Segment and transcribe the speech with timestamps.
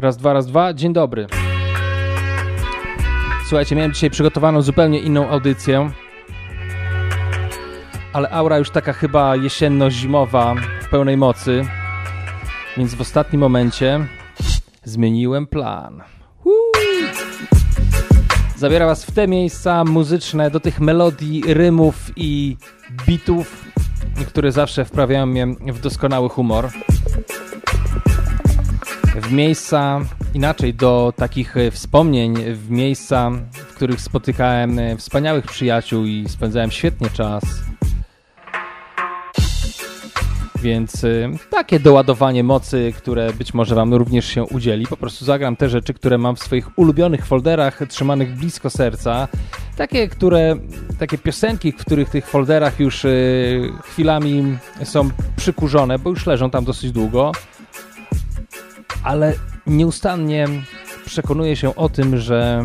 [0.00, 0.74] Raz, dwa, raz, dwa.
[0.74, 1.26] Dzień dobry.
[3.48, 5.90] Słuchajcie, miałem dzisiaj przygotowaną zupełnie inną audycję,
[8.12, 11.62] ale aura już taka chyba jesienno-zimowa w pełnej mocy,
[12.76, 14.06] więc w ostatnim momencie
[14.84, 16.02] zmieniłem plan.
[18.56, 22.56] Zabiera was w te miejsca muzyczne, do tych melodii, rymów i
[23.06, 23.64] bitów,
[24.26, 26.68] które zawsze wprawiają mnie w doskonały humor
[29.20, 30.00] w miejsca,
[30.34, 36.70] inaczej do takich e, wspomnień, w miejsca, w których spotykałem e, wspaniałych przyjaciół i spędzałem
[36.70, 37.44] świetnie czas.
[40.62, 44.86] Więc e, takie doładowanie mocy, które być może Wam również się udzieli.
[44.86, 49.28] Po prostu zagram te rzeczy, które mam w swoich ulubionych folderach, trzymanych blisko serca.
[49.76, 50.56] Takie, które,
[50.98, 53.06] takie piosenki, w których tych folderach już
[53.82, 57.32] chwilami są przykurzone, bo już leżą tam dosyć długo
[59.02, 59.34] ale
[59.66, 60.46] nieustannie
[61.06, 62.64] przekonuję się o tym, że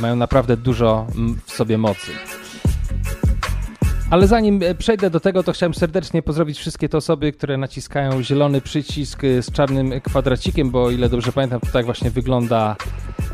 [0.00, 1.06] mają naprawdę dużo
[1.46, 2.12] w sobie mocy.
[4.10, 8.22] Ale zanim e, przejdę do tego, to chciałem serdecznie pozdrowić wszystkie te osoby, które naciskają
[8.22, 12.76] zielony przycisk e, z czarnym kwadracikiem, bo o ile dobrze pamiętam, to tak właśnie wygląda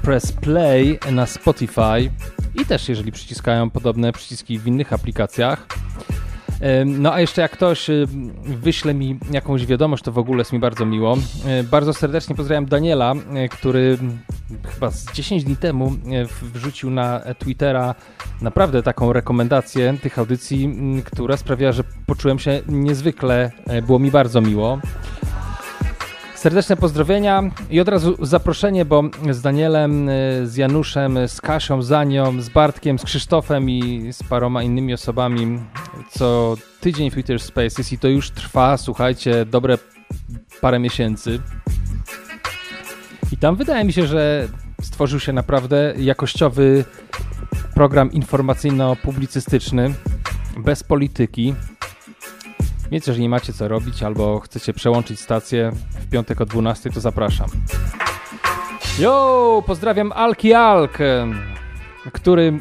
[0.02, 2.10] Press Play na Spotify
[2.54, 5.66] i też jeżeli przyciskają podobne przyciski w innych aplikacjach.
[6.86, 7.86] No a jeszcze jak ktoś
[8.44, 11.16] wyśle mi jakąś wiadomość, to w ogóle jest mi bardzo miło.
[11.70, 13.14] Bardzo serdecznie pozdrawiam Daniela,
[13.50, 13.98] który
[14.74, 15.92] chyba z 10 dni temu
[16.42, 17.94] wrzucił na Twittera
[18.42, 24.40] naprawdę taką rekomendację tych audycji, która sprawiała, że poczułem się niezwykle, e, było mi bardzo
[24.40, 24.78] miło.
[26.40, 31.92] Serdeczne pozdrowienia i od razu zaproszenie, bo z Danielem, y, z Januszem, z Kasią, z
[31.92, 35.58] Anią, z Bartkiem, z Krzysztofem i z paroma innymi osobami
[36.10, 39.78] co tydzień Twitter Spaces i to już trwa, słuchajcie, dobre
[40.60, 41.40] parę miesięcy.
[43.32, 44.48] I tam wydaje mi się, że
[44.82, 46.84] stworzył się naprawdę jakościowy
[47.74, 49.94] program informacyjno-publicystyczny,
[50.58, 51.54] bez polityki,
[52.90, 57.48] więc jeżeli macie co robić albo chcecie przełączyć stację w piątek o 12, to zapraszam.
[58.98, 60.98] Yo, pozdrawiam Alki Alk,
[62.12, 62.52] który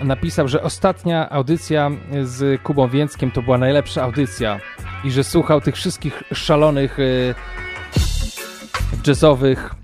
[0.00, 1.90] e, napisał, że ostatnia audycja
[2.22, 4.60] z Kubą Więckiem to była najlepsza audycja
[5.04, 7.34] i że słuchał tych wszystkich szalonych e,
[9.06, 9.74] jazzowych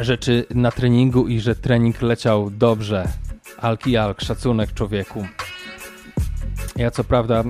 [0.00, 3.08] rzeczy na treningu i że trening leciał dobrze.
[3.60, 5.26] Alki Alk, szacunek człowieku.
[6.78, 7.44] Ja co prawda,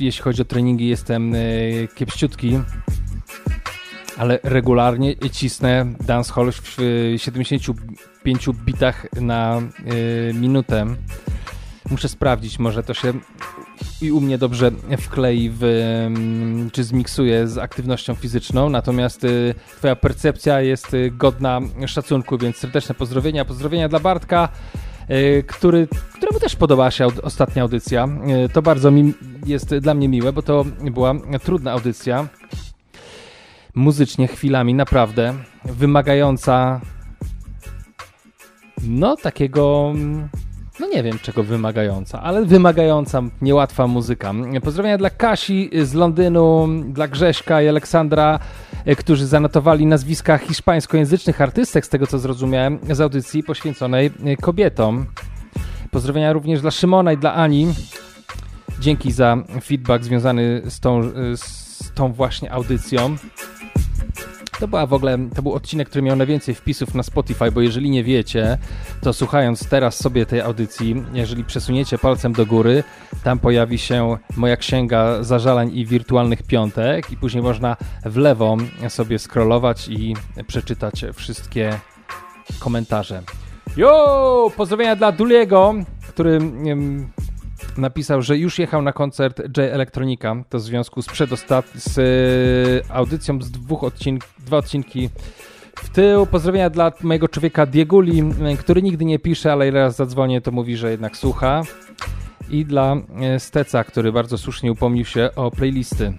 [0.00, 1.38] jeśli chodzi o treningi, jestem e,
[1.94, 2.60] kiepściutki,
[4.18, 6.76] ale regularnie cisnę dancehall w
[7.16, 9.62] 75 bitach na e,
[10.34, 10.86] minutę.
[11.90, 13.12] Muszę sprawdzić, może to się
[14.02, 15.62] i u mnie dobrze wklei w,
[16.72, 19.28] czy zmiksuje z aktywnością fizyczną, natomiast e,
[19.78, 23.44] twoja percepcja jest godna szacunku, więc serdeczne pozdrowienia.
[23.44, 24.48] Pozdrowienia dla Bartka.
[25.10, 28.08] E, który, któremu też podobała się ostatnia audycja.
[28.44, 29.14] E, to bardzo mi
[29.46, 32.28] jest dla mnie miłe, bo to była trudna audycja.
[33.74, 35.34] Muzycznie chwilami, naprawdę
[35.64, 36.80] wymagająca
[38.82, 39.92] no takiego
[40.80, 44.32] no nie wiem czego wymagająca, ale wymagająca, niełatwa muzyka.
[44.62, 48.38] Pozdrowienia dla Kasi z Londynu, dla Grześka i Aleksandra
[48.98, 55.06] którzy zanotowali nazwiska hiszpańskojęzycznych artystek, z tego co zrozumiałem, z audycji poświęconej e, kobietom.
[55.90, 57.74] Pozdrowienia również dla Szymona i dla Ani.
[58.80, 63.16] Dzięki za feedback związany z tą, e, z tą właśnie audycją.
[64.60, 67.90] To była w ogóle, to był odcinek, który miał najwięcej wpisów na Spotify, bo jeżeli
[67.90, 68.58] nie wiecie,
[69.02, 72.84] to słuchając teraz sobie tej audycji, jeżeli przesuniecie palcem do góry,
[73.24, 78.56] tam pojawi się moja księga zażalań i wirtualnych piątek i później można w lewo
[78.88, 80.16] sobie scrollować i
[80.46, 81.78] przeczytać wszystkie
[82.58, 83.22] komentarze.
[83.76, 84.52] Jo!
[84.56, 85.74] Pozdrowienia dla Duliego,
[86.08, 86.38] który
[87.76, 92.94] napisał, że już jechał na koncert J Electronica, to w związku z przedostat z e,
[92.94, 95.10] audycją z dwóch odcinków, dwa odcinki
[95.76, 96.26] w tył.
[96.26, 98.22] Pozdrowienia dla mojego człowieka Dieguli,
[98.58, 101.62] który nigdy nie pisze, ale raz zadzwonię, to mówi, że jednak słucha.
[102.50, 106.12] I dla e, Steca, który bardzo słusznie upomnił się o playlisty.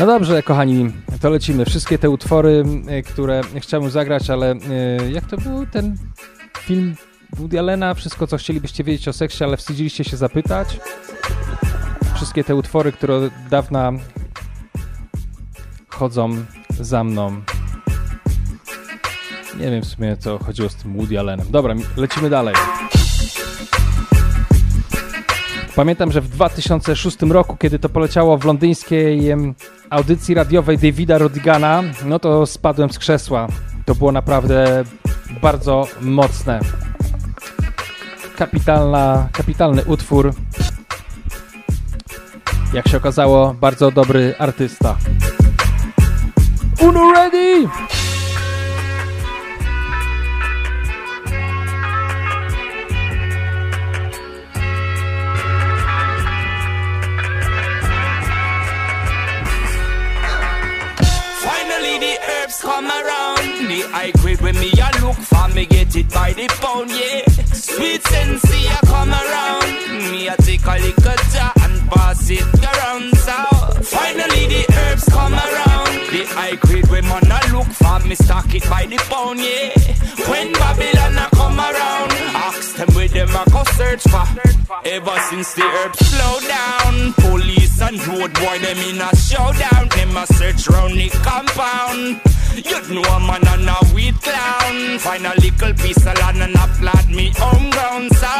[0.00, 0.90] No dobrze, kochani,
[1.20, 1.64] to lecimy.
[1.64, 4.54] Wszystkie te utwory, e, które chciałbym zagrać, ale
[5.12, 5.96] jak to był ten
[6.58, 6.94] film
[7.36, 10.80] Woody Allena, wszystko co chcielibyście wiedzieć o seksie, ale wstydziliście się zapytać.
[12.14, 13.92] Wszystkie te utwory, które od dawna
[15.88, 16.44] chodzą
[16.80, 17.42] za mną.
[19.58, 21.46] Nie wiem w sumie co chodziło z tym Woody Allenem.
[21.50, 22.54] Dobra, lecimy dalej.
[25.76, 29.20] Pamiętam, że w 2006 roku, kiedy to poleciało w londyńskiej
[29.90, 33.48] audycji radiowej Davida Rodigana, no to spadłem z krzesła.
[33.84, 34.84] To było naprawdę
[35.42, 36.60] bardzo mocne.
[38.38, 40.34] Kapitalna, kapitalny utwór.
[42.72, 44.96] Jak się okazało, bardzo dobry artysta.
[46.80, 47.68] Uno ready!
[62.60, 63.68] come around.
[63.68, 66.48] The high grade when me a look for me get it by the
[66.88, 67.57] yeah.
[67.74, 70.10] Sweet sensei a come around.
[70.10, 73.16] Me a take a little jar and pass it around.
[73.26, 73.36] So
[73.82, 75.92] finally the herbs come around.
[76.12, 79.72] The high grade when man a look for me stock it by the pound, yeah.
[80.30, 82.12] When Babylon a come around,
[82.78, 84.24] them where them a go search for.
[84.84, 89.88] Ever since the herbs slow down, police and road boy them in a showdown.
[89.90, 92.20] Them a search round the compound.
[92.54, 94.98] You'd know a man and a weed clown.
[94.98, 98.14] Find a little piece of land and a plant me home ground.
[98.14, 98.32] So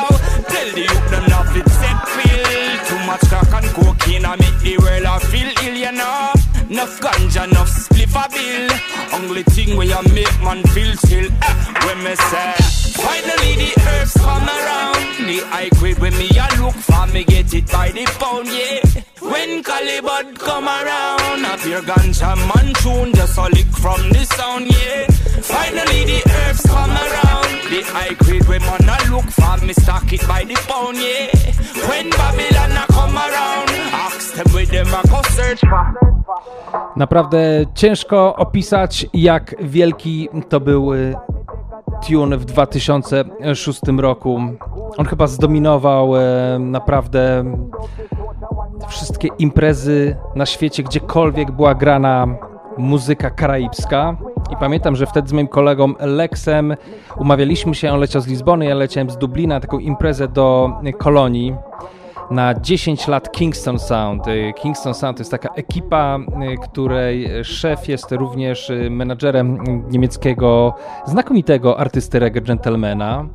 [0.47, 2.47] tell the youth them not fit set feel.
[2.87, 6.33] Too much crack and cocaine I make the world I feel ill, you know.
[6.71, 8.69] Enough ganja, enough spliff a bill.
[9.19, 11.27] Only thing where you make man feel chill.
[11.27, 12.53] Eh, when me say,
[12.93, 14.18] finally the herbs.
[15.29, 18.81] The high grade when me a look for me get it by the pound, yeah.
[19.21, 24.73] When Calibud come around, a pure ganja man tune just a lick from the sound,
[24.73, 25.05] yeah.
[25.45, 27.51] Finally the herbs come around.
[27.69, 31.29] The high grade when man a look for me stock it by the pound, yeah.
[31.89, 33.69] When Babylon a come around,
[34.09, 36.09] ask them where them a go search for.
[36.97, 41.15] Naprawdę ciężko opisać, jak wielki to był y,
[42.07, 44.41] tune w 2006 roku.
[44.97, 46.21] On chyba zdominował y,
[46.59, 47.45] naprawdę
[48.89, 52.27] wszystkie imprezy na świecie, gdziekolwiek była grana
[52.79, 54.17] muzyka karaibska.
[54.51, 56.77] I pamiętam, że wtedy z moim kolegą Lexem
[57.17, 61.55] umawialiśmy się, on leciał z Lizbony, ja leciałem z Dublina, taką imprezę do kolonii
[62.31, 64.27] na 10 lat Kingston Sound.
[64.27, 69.59] Y, Kingston Sound to jest taka ekipa, y, której szef jest również y, menadżerem
[69.91, 70.75] niemieckiego,
[71.07, 73.27] znakomitego artysty reggae gentlemana.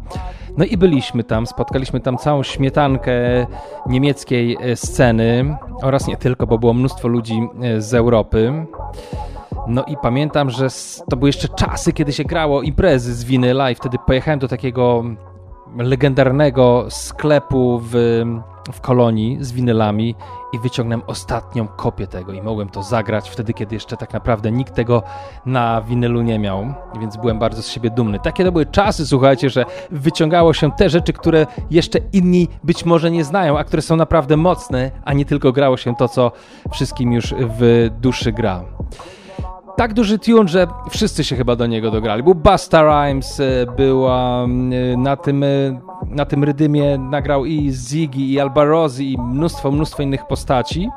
[0.58, 3.12] No i byliśmy tam, spotkaliśmy tam całą śmietankę
[3.88, 7.48] niemieckiej sceny oraz nie tylko, bo było mnóstwo ludzi
[7.78, 8.66] z Europy.
[9.68, 10.68] No i pamiętam, że
[11.10, 15.04] to były jeszcze czasy, kiedy się grało imprezy z winyla i wtedy pojechałem do takiego
[15.78, 18.24] legendarnego sklepu w
[18.72, 20.16] w kolonii z winylami
[20.54, 24.74] i wyciągnąłem ostatnią kopię tego i mogłem to zagrać wtedy, kiedy jeszcze tak naprawdę nikt
[24.74, 25.04] tego
[25.46, 28.20] na winylu nie miał, więc byłem bardzo z siebie dumny.
[28.20, 33.12] Takie to były czasy, słuchajcie, że wyciągało się te rzeczy, które jeszcze inni być może
[33.12, 36.32] nie znają, a które są naprawdę mocne, a nie tylko grało się to, co
[36.72, 38.64] wszystkim już w duszy gra
[39.76, 42.24] tak duży tune, że wszyscy się chyba do niego dograli.
[42.24, 44.48] Był Busta Rhymes, e, była e,
[44.98, 45.48] na tym, e,
[46.10, 50.90] na tym rydymie nagrał i Ziggy, i Albarozi, i mnóstwo, mnóstwo innych postaci.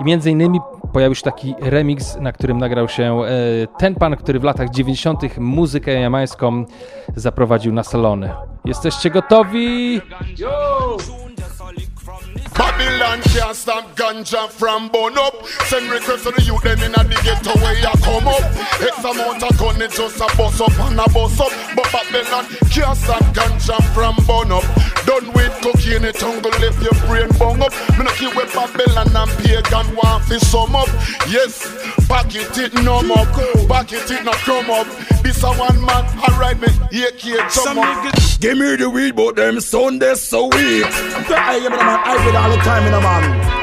[0.00, 0.60] I między innymi
[0.92, 3.22] pojawił się taki remix, na którym nagrał się
[3.78, 5.38] ten pan, który w latach 90.
[5.38, 6.64] muzykę jamańską
[7.16, 8.30] zaprowadził na salony.
[8.64, 10.00] Jesteście gotowi?
[10.38, 11.19] Yo!
[12.54, 15.34] Babylon can't stop ganja from burn up.
[15.68, 18.42] Send requests to the youth, then in the ghetto where you come up.
[18.80, 21.52] X amount of gun, it just a bust up and a bust up.
[21.74, 24.64] But Babylon can't stop ganja from burn up.
[25.10, 27.72] Done with cocaine, it tongue left your brain bung up.
[27.98, 30.86] Me no keep with Babylon and pagan want to sum up.
[31.26, 31.66] Yes,
[32.06, 33.26] pocket it no up,
[33.66, 34.86] pocket it no come up.
[35.24, 38.14] This a one man, alright me, AK jump up.
[38.38, 40.86] Give me the weed, but them sound they so weak.
[40.86, 43.59] I am the man, I will all the time in a man.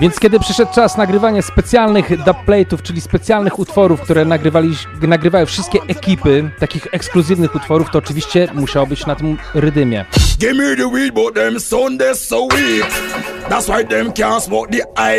[0.00, 6.50] Więc kiedy przyszedł czas nagrywania specjalnych dubplate'ów, czyli specjalnych utworów, które nagrywali, nagrywały wszystkie ekipy,
[6.58, 10.04] takich ekskluzywnych utworów, to oczywiście musiało być na tym rydymie.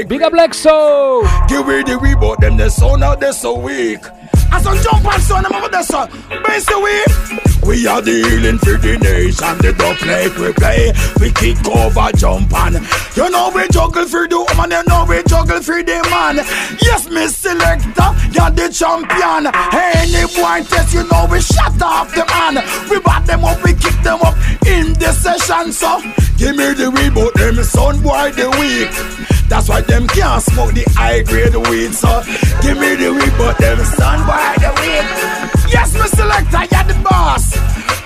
[0.06, 1.22] Big up Lexo!
[1.50, 4.00] Give me the weed, but them the sound out they so weak.
[4.52, 6.08] I some jump and son, I'm over there, son.
[6.48, 9.56] Basically, we are the healing for the nation.
[9.60, 10.92] The dub play we play.
[11.20, 12.76] We kick over, jump and
[13.16, 16.38] you know we juggle for the woman, you know we juggle for the man.
[16.82, 19.48] Yes, Miss Selector, you're the champion.
[19.74, 22.64] Any boy test, you know we shut off the man.
[22.90, 25.72] We bat them up, we kick them up in the session.
[25.72, 26.02] So
[26.38, 28.92] give me the weed, but them son boy the weak.
[29.50, 31.94] That's why them can't smoke the high grade weed.
[31.94, 32.24] So
[32.62, 35.63] give me the weed, but them son boy the weed.
[35.74, 36.16] Yes, Mr.
[36.16, 37.58] Selector, you're the boss.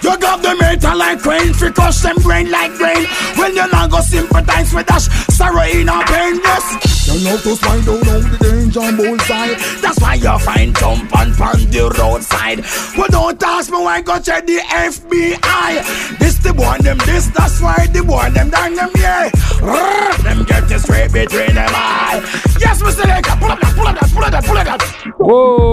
[0.01, 3.05] You got them metal like rain, fi crush them brain like rain.
[3.35, 7.07] When you not go sympathize with us, sorrow in our pain, yes.
[7.07, 9.55] You love to slide down on the danger bullseye.
[9.81, 12.63] That's why you find jump on, on the roadside.
[12.95, 16.19] But don't ask me why go check the FBI.
[16.19, 19.29] This the boy them this, that's why the boy them down them yeah.
[20.23, 22.23] Them get you straight between them eye.
[22.61, 23.03] Yes, Mr.
[23.03, 24.81] Laker, pull up that, pull up that, pull up that, pull up that.
[25.19, 25.66] Whoa!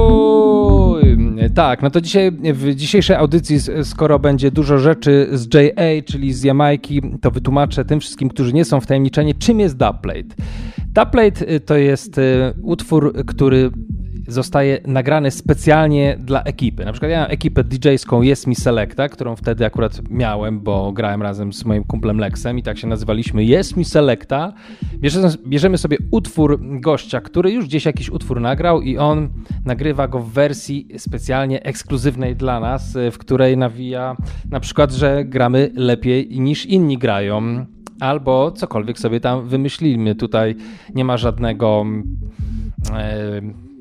[1.54, 6.42] Tak, no to dzisiaj w dzisiejszej audycji, skoro będzie dużo rzeczy z JA, czyli z
[6.42, 10.34] Jamajki, to wytłumaczę tym wszystkim, którzy nie są wtajemniczeni, czym jest dubplate.
[10.94, 13.70] Dubplate y, to jest y, utwór, który
[14.28, 16.84] zostaje nagrany specjalnie dla ekipy.
[16.84, 21.22] Na przykład ja mam ekipę DJ-ską Jest Mi Selecta, którą wtedy akurat miałem, bo grałem
[21.22, 24.52] razem z moim kumplem Lexem i tak się nazywaliśmy Jest Mi Selecta.
[25.46, 29.28] Bierzemy, sobie utwór gościa, który już gdzieś jakiś utwór nagrał i on
[29.64, 34.16] nagrywa go w wersji specjalnie ekskluzywnej dla nas, w której nawija
[34.50, 37.66] na przykład, że gramy lepiej niż inni grają
[38.00, 40.14] albo cokolwiek sobie tam wymyślimy.
[40.14, 40.56] Tutaj
[40.94, 41.84] nie ma żadnego.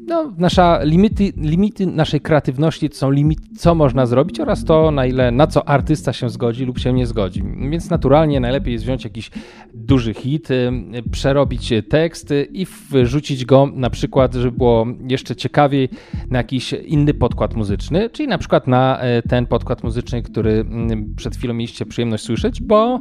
[0.07, 5.05] No, nasza limity, limity naszej kreatywności to są limity, co można zrobić oraz to, na
[5.05, 7.43] ile, na co artysta się zgodzi lub się nie zgodzi.
[7.69, 9.31] Więc naturalnie najlepiej jest wziąć jakiś
[9.73, 10.71] duży hit, y,
[11.11, 15.89] przerobić tekst i wrzucić go na przykład, żeby było jeszcze ciekawiej,
[16.29, 21.15] na jakiś inny podkład muzyczny, czyli na przykład na e, ten podkład muzyczny, który mm,
[21.15, 22.99] przed chwilą mieliście przyjemność słyszeć, bo,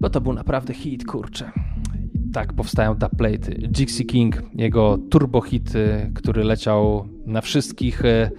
[0.00, 1.50] bo to był naprawdę hit, kurczę
[2.32, 3.52] tak powstają dubplate.
[3.72, 8.30] Jixie King, jego turbo hit, y, który leciał na wszystkich, y,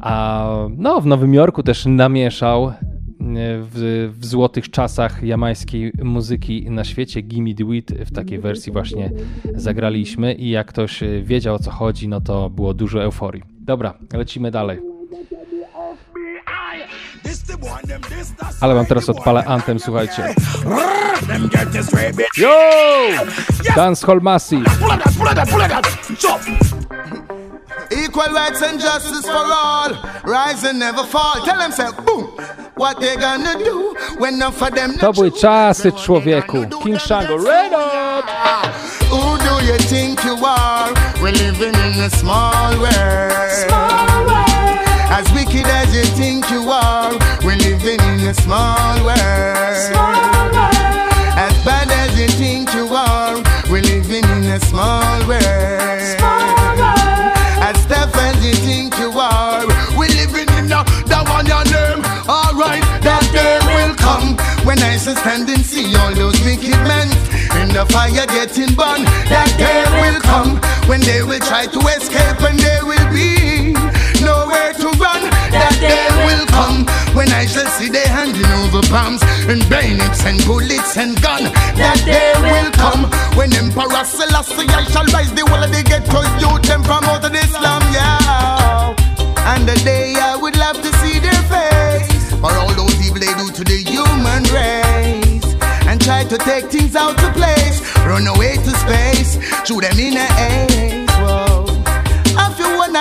[0.00, 2.72] a no, w Nowym Jorku też namieszał y,
[3.20, 7.22] w, w złotych czasach jamańskiej muzyki na świecie.
[7.22, 9.10] Gimme Weed w takiej wersji właśnie
[9.54, 13.42] zagraliśmy i jak ktoś wiedział o co chodzi, no to było dużo euforii.
[13.60, 14.91] Dobra, lecimy dalej.
[18.60, 20.34] Ale wam teraz odpalę Anthem, słuchajcie.
[22.36, 22.48] Yo!
[23.76, 24.70] Dancehall Massive.
[27.90, 29.90] Equal rights and justice for all.
[30.24, 31.44] Rise and never fall.
[31.44, 32.28] Tell them, say, boom.
[32.76, 36.64] What they gonna do when enough of them To były czasy człowieku.
[36.82, 38.24] King Shango, red up!
[39.10, 40.92] Who do you think you are?
[41.20, 43.52] We're living in a small world.
[43.68, 44.11] Small world.
[45.12, 47.12] As wicked as you think you are,
[47.44, 49.76] we're living in a small world.
[49.92, 51.12] Small world.
[51.36, 53.36] As bad as you think you are,
[53.70, 56.00] we're living in a small world.
[56.16, 56.48] Small
[56.80, 57.36] world.
[57.60, 59.66] As tough as you think you are,
[59.98, 60.80] we're living in a
[61.12, 62.00] that one your name.
[62.24, 67.12] Alright, that day will come when I shall stand and see all those wicked men
[67.60, 69.04] in the fire getting burned.
[69.28, 70.56] That day will come
[70.88, 73.01] when they will try to escape and they will
[75.82, 76.86] day will come
[77.18, 81.44] when I shall see they handing over bombs and bayonets and bullets and gun.
[81.74, 86.22] That day will come when Emperor Selassie I shall rise the whole of the ghetto
[86.38, 88.94] youth out of Islam, yeah.
[89.52, 93.34] And the day I would love to see their face for all those evil they
[93.34, 95.48] do to the human race
[95.88, 99.32] and try to take things out of place, run away to space,
[99.66, 101.01] shoot them in the ace.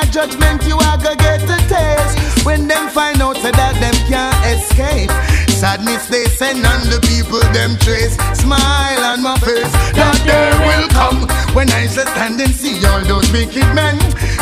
[0.01, 2.45] A judgment, you are gonna get a taste.
[2.45, 5.11] When them find out that them can't escape.
[5.49, 8.17] Sadness they send on the people them trace.
[8.33, 9.71] Smile on my face.
[9.93, 13.97] That day will come when I shall stand and see all those wicked men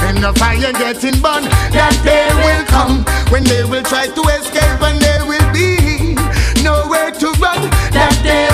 [0.07, 1.51] in the fire getting burned.
[1.75, 6.15] That day will come when they will try to escape and they will be
[6.63, 7.67] nowhere to run.
[7.91, 8.47] That day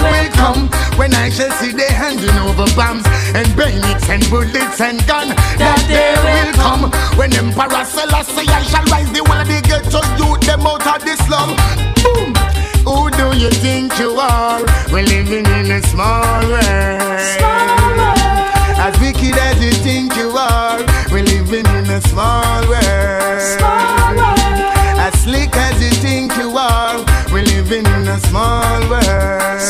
[0.46, 5.30] come when I shall see they handing over bombs and bayonets and bullets and gun.
[5.62, 6.84] That day will come
[7.18, 11.02] when Emperor Selassie I shall rise the whole of the ghetto youth them out of
[11.08, 11.50] the slum.
[12.04, 12.30] Boom.
[12.86, 14.62] Who do you think you are?
[14.94, 17.02] We're living in a small world.
[18.86, 20.80] As wicked as you think you are,
[21.12, 23.62] we're living in a small world.
[25.06, 26.98] As slick as you think you are,
[27.32, 29.65] we're living in a small world.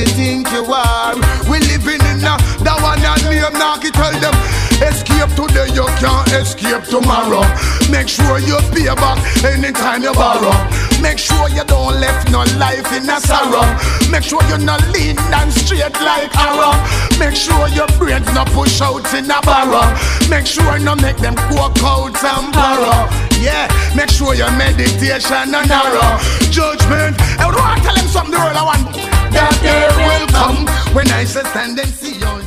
[0.00, 1.12] You think you are,
[1.44, 2.32] we're living in a
[2.64, 4.32] that one and me I'm tell them
[4.80, 7.44] escape today you can't escape tomorrow.
[7.92, 10.56] Make sure you pay back anytime you borrow.
[11.04, 13.60] Make sure you don't left no life in a sorrow.
[14.08, 16.72] Make sure you're not lean and straight like arrow.
[17.20, 19.84] Make sure your brains not push out in a barrow.
[20.32, 23.04] Make sure no make them walk out and borrow.
[23.36, 26.08] Yeah, make sure your meditation and narrow.
[26.48, 29.19] Judgment, I want to tell them something the world I want.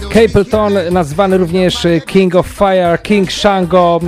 [0.10, 4.00] Capleton, nazwany również King of Fire, King Shango.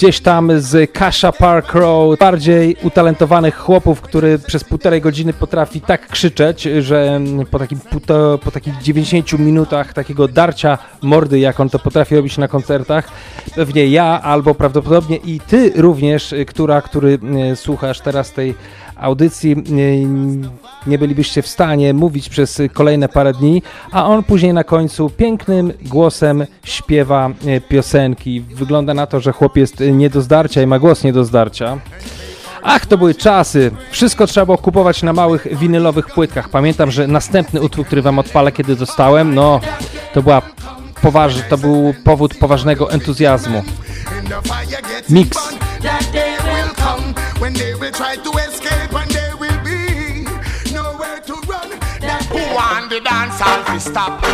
[0.00, 6.08] Gdzieś tam z Kasha Park Road, bardziej utalentowanych chłopów, który przez półtorej godziny potrafi tak
[6.08, 7.78] krzyczeć, że po, takim,
[8.44, 13.08] po takich 90 minutach takiego darcia mordy, jak on to potrafi robić na koncertach,
[13.54, 17.18] pewnie ja albo prawdopodobnie i ty również, która, który
[17.50, 18.54] e, słuchasz teraz tej
[19.00, 19.56] audycji
[20.86, 25.72] nie bylibyście w stanie mówić przez kolejne parę dni, a on później na końcu pięknym
[25.82, 28.40] głosem śpiewa e, piosenki.
[28.40, 31.78] Wygląda na to, że chłop jest nie do zdarcia i ma głos nie do zdarcia.
[32.62, 33.70] Ach, to były czasy.
[33.90, 36.48] Wszystko trzeba było kupować na małych winylowych płytkach.
[36.48, 39.60] Pamiętam, że następny utwór, który wam odpalę, kiedy dostałem, no,
[40.14, 40.42] to była
[41.02, 43.62] poważ, to był powód poważnego entuzjazmu.
[45.10, 45.38] Mix.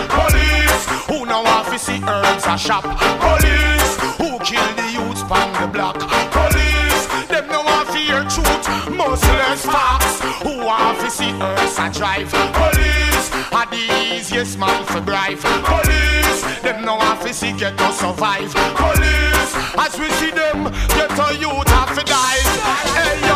[0.08, 2.82] Police who see herbs a shop.
[2.82, 4.38] Police who
[4.76, 4.85] the
[5.28, 5.98] youths the block.
[6.30, 10.20] Police them no want to hear truth, merciless facts.
[10.42, 12.30] Who want to see herbs a drive?
[12.30, 15.38] Police are the easiest man for bribe.
[15.38, 18.52] Police them no want to see get to survive.
[18.54, 20.64] Police as we see them
[20.96, 23.35] get to youth have to die.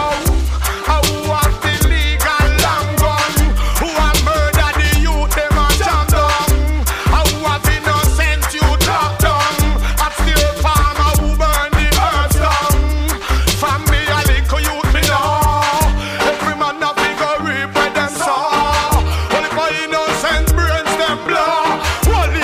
[21.11, 21.65] them blow.
[22.07, 22.41] Holy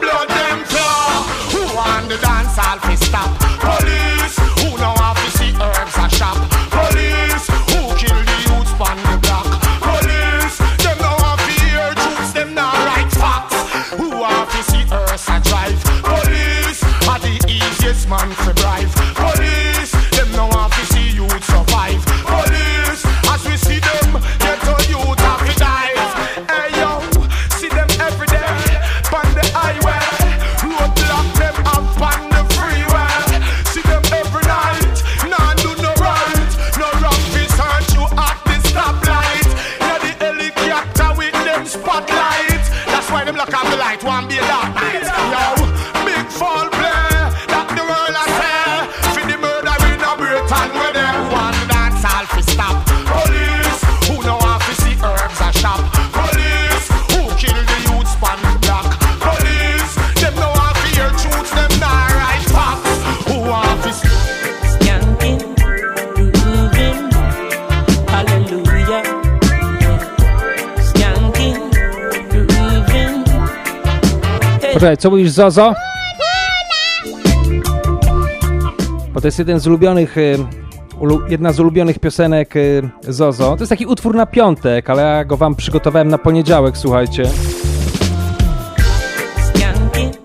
[0.00, 1.24] blood them claw.
[1.52, 3.39] Who want the dance all fi stop?
[74.80, 75.74] Poczekaj, co mówisz Zozo?
[79.12, 80.38] Bo to jest jeden z ulubionych, y,
[81.28, 83.56] jedna z ulubionych piosenek y, Zozo.
[83.56, 87.22] To jest taki utwór na piątek, ale ja go wam przygotowałem na poniedziałek, słuchajcie.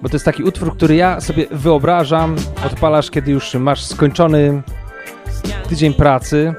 [0.02, 4.62] Bo to jest taki utwór, który ja sobie wyobrażam, odpalasz, kiedy już masz skończony
[5.70, 6.54] tydzień pracy,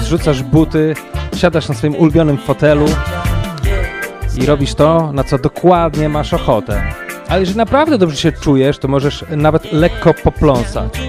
[0.00, 0.94] zrzucasz buty,
[1.36, 2.86] siadasz na swoim ulubionym fotelu
[4.42, 7.05] i robisz to, na co dokładnie masz ochotę.
[7.28, 11.00] Ale jeżeli naprawdę dobrze się czujesz, to możesz nawet lekko popląsać.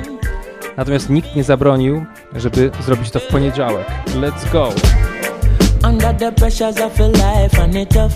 [0.77, 3.87] Natomiast nikt nie zabronił, żeby zrobić to w poniedziałek.
[4.07, 4.69] Let's go!
[5.87, 8.13] Under the pressures of life and it tough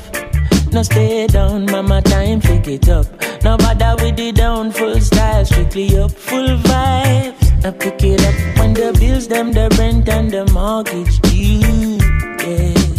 [0.74, 3.06] No stay down, mama time pick it up
[3.44, 8.74] No bother with the down, full style, strictly up Full vibes, pick it up When
[8.74, 12.00] the bills, them, the rent and the mortgage due
[12.48, 12.92] Yeah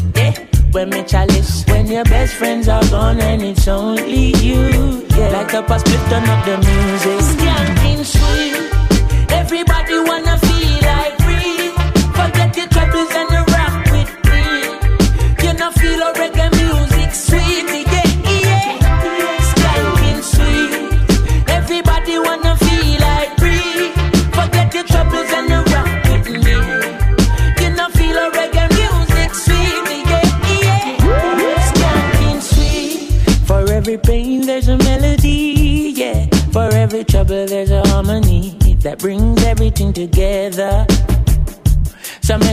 [0.72, 1.64] when me chalice.
[1.66, 2.66] When your best friends
[3.20, 5.06] and it's only you.
[5.16, 5.28] Yeah.
[5.28, 7.20] Like a split, turn up the music.
[7.20, 7.81] Skanking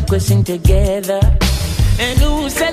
[0.10, 1.20] requesting together.
[2.00, 2.69] And who said?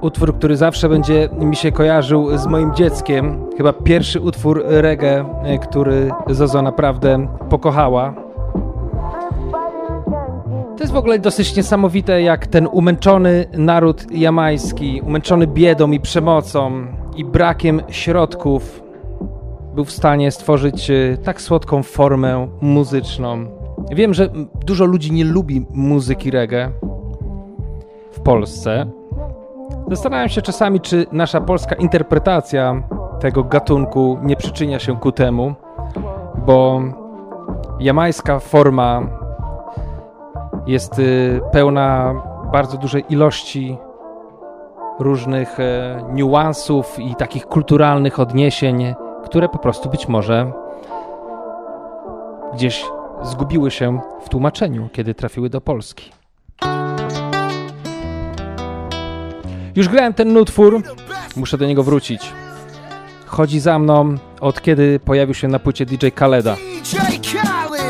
[0.00, 3.46] Utwór, który zawsze będzie mi się kojarzył z moim dzieckiem.
[3.56, 8.14] Chyba pierwszy utwór reggae, y, który Zozo naprawdę pokochała.
[10.76, 16.86] To jest w ogóle dosyć niesamowite, jak ten umęczony naród jamański, umęczony biedą i przemocą
[17.16, 18.82] i brakiem środków,
[19.74, 23.46] był w stanie stworzyć y, tak słodką formę muzyczną.
[23.92, 24.28] Wiem, że
[24.66, 26.70] dużo ludzi nie lubi muzyki reggae
[28.12, 28.99] w Polsce.
[29.90, 32.82] Zastanawiam się czasami, czy nasza polska interpretacja
[33.20, 35.54] tego gatunku nie przyczynia się ku temu,
[36.46, 36.80] bo
[37.80, 39.02] jamańska forma
[40.66, 42.14] jest y, pełna
[42.52, 43.78] bardzo dużej ilości
[44.98, 50.52] różnych e, niuansów i takich kulturalnych odniesień, które po prostu być może
[52.54, 52.84] gdzieś
[53.22, 56.19] zgubiły się w tłumaczeniu, kiedy trafiły do Polski.
[59.76, 60.82] Już grałem ten utwór,
[61.36, 62.22] muszę do niego wrócić.
[63.26, 66.56] Chodzi za mną od kiedy pojawił się na płycie DJ Khaleda.
[66.56, 66.96] DJ
[67.32, 67.80] Khaled.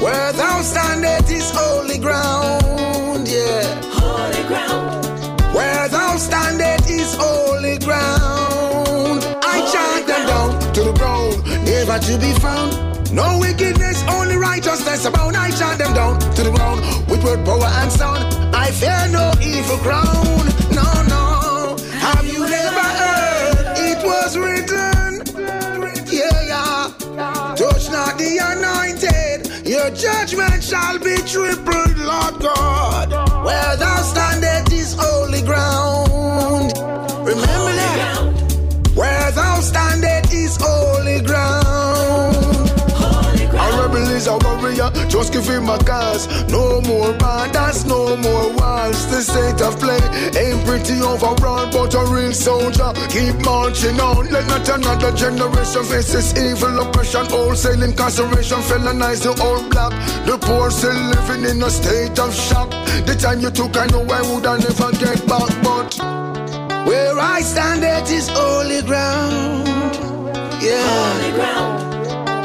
[0.00, 3.66] Where thou standeth is holy ground, yeah.
[3.92, 5.06] holy ground.
[5.54, 9.26] Where thou standeth is holy ground.
[9.54, 12.92] I chant them down to the ground, never to be found.
[13.12, 15.36] No wickedness, only righteousness abound.
[15.36, 18.54] I chant them down to the ground with word, power, and sound.
[18.54, 20.51] I fear no evil crown.
[24.22, 25.22] Was written.
[26.06, 27.54] Yeah, yeah.
[27.56, 29.66] Touch not the anointed.
[29.66, 33.10] Your judgment shall be tripled, Lord God.
[33.44, 36.11] Where thou standeth is holy ground.
[44.76, 46.26] Just give him a cause.
[46.50, 49.00] No more borders, no more walls.
[49.10, 50.00] The state of play
[50.38, 52.92] ain't pretty overall, but a real soldier.
[53.08, 54.30] Keep marching on.
[54.30, 57.26] Let not another generation face this evil oppression.
[57.26, 59.92] Wholesale incarceration, felonize the old black.
[60.26, 62.70] The poor still living in a state of shock.
[63.06, 65.98] The time you took, I know I would I never get back, but
[66.86, 69.68] where I stand, it is holy ground.
[70.62, 70.82] Yeah.
[70.86, 71.91] Holy ground.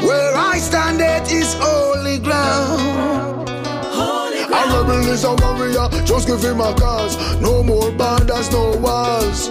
[0.08, 3.46] Where I stand, it is holy ground.
[3.92, 4.88] Holy A ground.
[4.88, 7.14] rebel is a warrior, just give him a cause.
[7.42, 9.50] No more borders, no walls.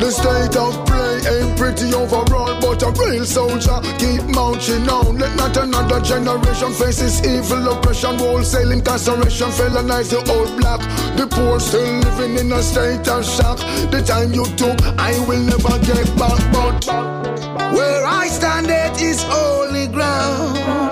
[0.00, 5.18] The state of play ain't pretty overall, but a real soldier keep marching on.
[5.18, 10.80] Let not another generation face this evil oppression, wholesale incarceration, felonize the old black.
[11.18, 13.58] The poor still living in a state of shock.
[13.90, 19.22] The time you took, I will never get back, but where I stand, it is
[19.22, 20.89] holy ground.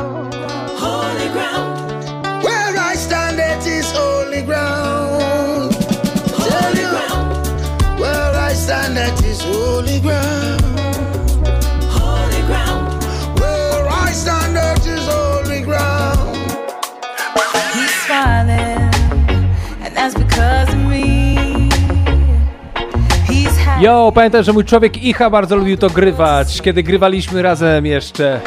[23.81, 28.41] Yo, pamiętam, że mój człowiek Icha bardzo lubił to grywać, kiedy grywaliśmy razem jeszcze.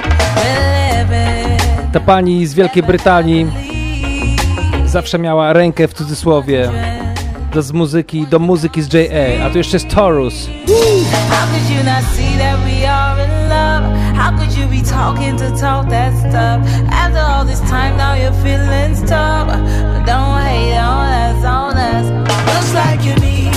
[1.94, 3.48] Ta pani z Wielkiej Brytanii
[4.86, 6.70] zawsze miała rękę w cudzysłowie
[7.54, 10.50] do z muzyki, do muzyki z J.A., a tu jeszcze jest Taurus.
[14.16, 16.62] How could you be talking to talk that stuff?
[16.92, 19.48] After all this time, now your feelings tough.
[19.48, 22.06] But don't hate on us, on us.
[22.54, 23.51] Looks like you need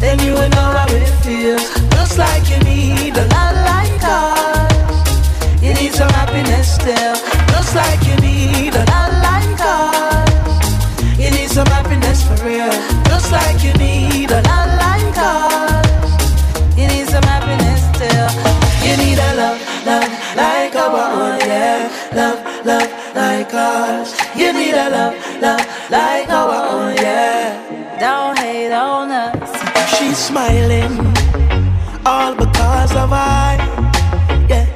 [0.00, 1.64] Then you would know how it feels.
[1.96, 3.37] Looks like you need a
[30.28, 30.92] smiling,
[32.04, 33.56] all because of I.
[34.52, 34.66] Yeah,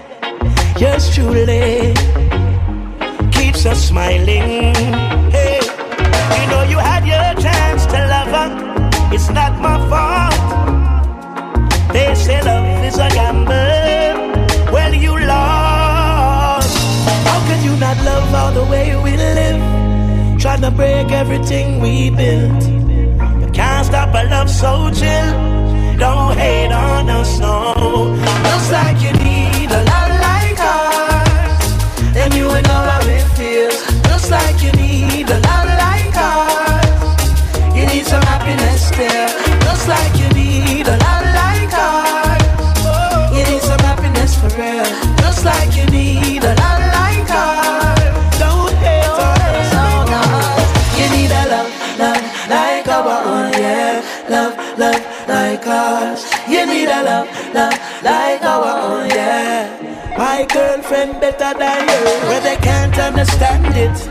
[0.78, 1.92] yours truly
[3.36, 4.74] keeps us smiling.
[5.36, 5.60] Hey,
[6.36, 8.50] you know you had your chance to love her.
[9.14, 10.40] It's not my fault.
[11.92, 14.72] They say love is a gamble.
[14.72, 16.74] Well, you lost.
[17.28, 19.60] How could you not love all the way we live?
[20.40, 22.91] Trying to break everything we built.
[23.92, 25.98] Stop a love so chill.
[25.98, 27.74] Don't hate on us, no.
[28.48, 32.14] Looks like you need a love like ours.
[32.14, 33.76] Then you would know how it feels.
[34.08, 37.76] Looks like you need a love like ours.
[37.76, 39.28] You need some happiness still.
[39.68, 43.36] Looks like you need a love like ours.
[43.36, 44.88] You need some happiness for real.
[45.20, 46.71] Looks like you need a love
[57.04, 59.66] love, love like our own, yeah.
[60.18, 64.08] My girlfriend better than you, where they can't understand it.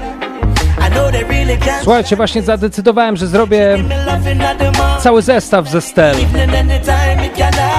[0.79, 1.83] I know they really can't.
[1.83, 3.77] Słuchajcie, właśnie zadecydowałem, że zrobię
[4.99, 6.15] cały zestaw ze Stel.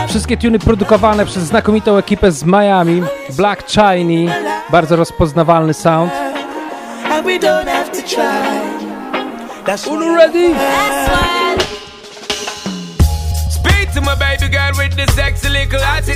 [0.08, 3.02] Wszystkie tuny produkowane przez znakomitą ekipę z Miami,
[3.36, 4.32] Black Chiny,
[4.70, 6.12] bardzo rozpoznawalny sound.
[7.12, 8.82] And we don't have to try.
[9.66, 10.54] That's Unu ready?
[13.50, 14.61] Speak to my baby girl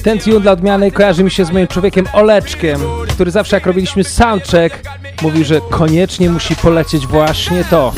[0.02, 4.04] Ten tune dla odmiany kojarzy mi się z moim człowiekiem Oleczkiem, który zawsze jak robiliśmy
[4.04, 4.78] soundcheck,
[5.22, 7.92] mówił, że koniecznie musi polecieć właśnie to.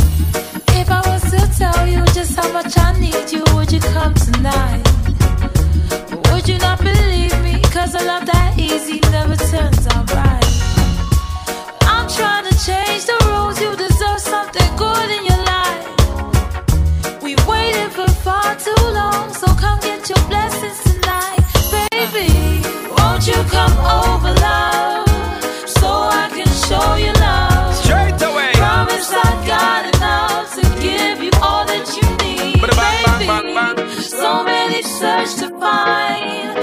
[12.67, 15.87] Change the rules, you deserve something good in your life.
[17.23, 21.41] We've waited for far too long, so come get your blessings tonight.
[21.71, 22.29] Baby,
[22.97, 25.09] won't you come over, love?
[25.79, 27.75] So I can show you love.
[27.75, 28.53] Straight away.
[28.55, 34.01] Promise I got enough to give you all that you need, Bada bang, bang, baby.
[34.01, 36.58] So many search to find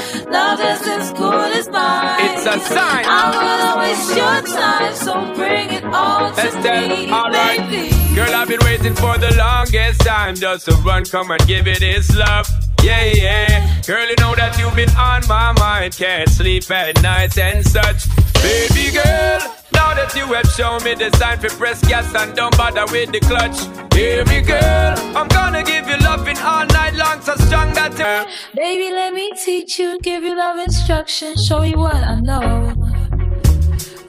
[0.59, 2.19] as good as mine.
[2.21, 3.05] It's a sign.
[3.05, 7.59] I wanna waste your time, so bring it all to me, alright.
[7.69, 8.15] baby.
[8.15, 11.81] Girl, I've been waiting for the longest time just to run, come and give it
[11.81, 12.47] its love.
[12.81, 13.81] Yeah, yeah.
[13.87, 15.95] Girl, you know that you've been on my mind.
[15.97, 18.05] Can't sleep at night and such.
[18.43, 19.39] Baby girl,
[19.75, 23.11] now that you have shown me the sign for press gas and don't bother with
[23.11, 23.57] the clutch.
[23.93, 24.95] Hear me, girl.
[25.15, 28.13] I'm gonna give you loving all night long, so strong that you.
[28.55, 32.73] Baby, let me teach you, give you love instruction, show you what I know.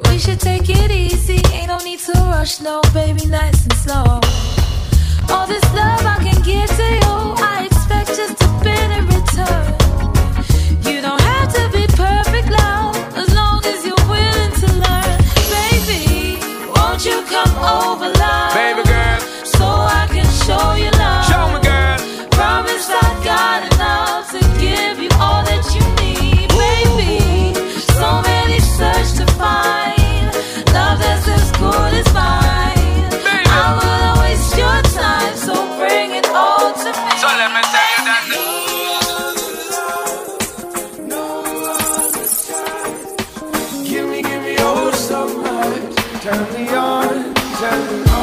[0.09, 4.21] We should take it easy, ain't no need to rush, no, baby, nice and slow.
[5.29, 7.17] All this love I can give to you,
[7.53, 9.86] I expect just a bit in return.
[47.77, 48.16] Thank you.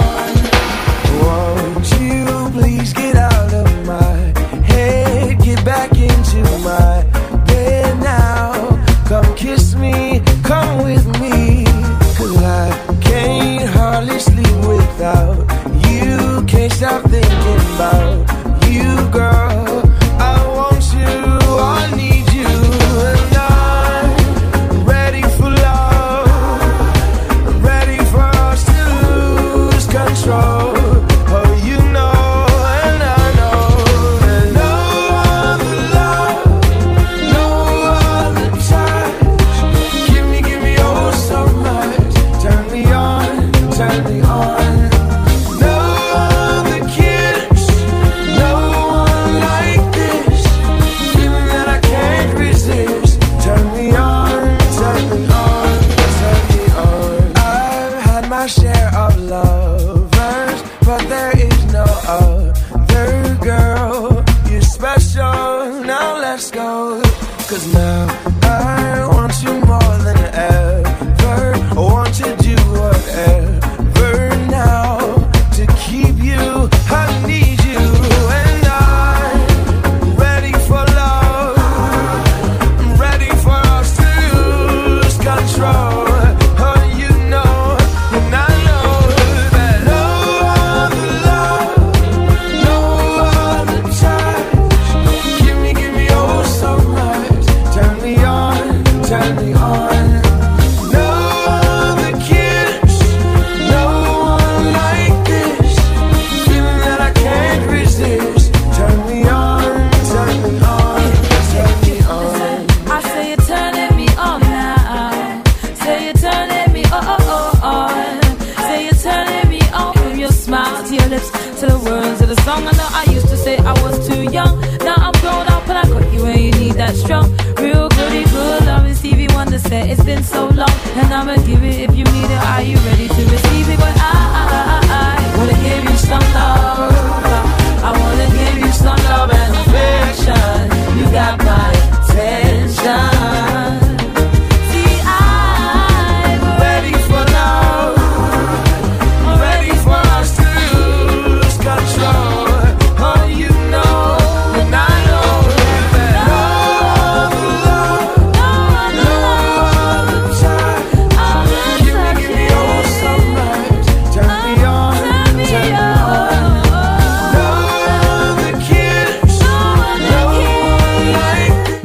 [123.45, 124.59] I was too young.
[124.79, 127.29] Now I'm grown up and I got you when you need that strong.
[127.57, 130.71] Real goody good love is Stevie Wonder said it's been so long.
[130.95, 132.41] And I'ma give it if you need it.
[132.47, 132.92] Are you ready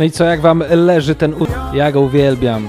[0.09, 1.51] i co, jak wam leży ten ut...
[1.73, 2.69] Ja go uwielbiam.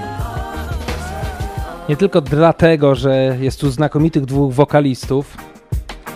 [1.88, 5.36] Nie tylko dlatego, że jest tu znakomitych dwóch wokalistów.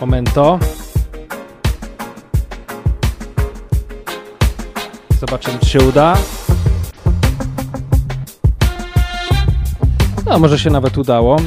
[0.01, 0.59] Momento.
[5.19, 6.17] Zobaczymy, czy się uda.
[10.35, 11.37] No, może się nawet udało.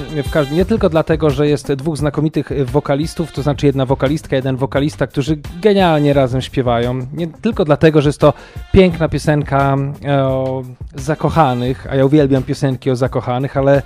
[0.53, 5.39] Nie tylko dlatego, że jest dwóch znakomitych wokalistów, to znaczy jedna wokalistka, jeden wokalista, którzy
[5.61, 7.07] genialnie razem śpiewają.
[7.13, 8.33] Nie tylko dlatego, że jest to
[8.73, 10.63] piękna piosenka e, o
[10.95, 13.83] zakochanych, a ja uwielbiam piosenki o zakochanych, ale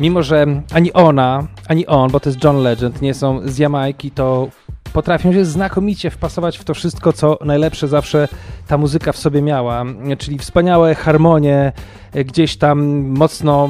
[0.00, 4.10] mimo, że ani ona, ani on, bo to jest John Legend, nie są z Jamajki,
[4.10, 4.48] to
[4.92, 8.28] potrafią się znakomicie wpasować w to wszystko, co najlepsze zawsze
[8.66, 9.84] ta muzyka w sobie miała,
[10.18, 11.72] czyli wspaniałe harmonie,
[12.12, 13.68] e, gdzieś tam mocno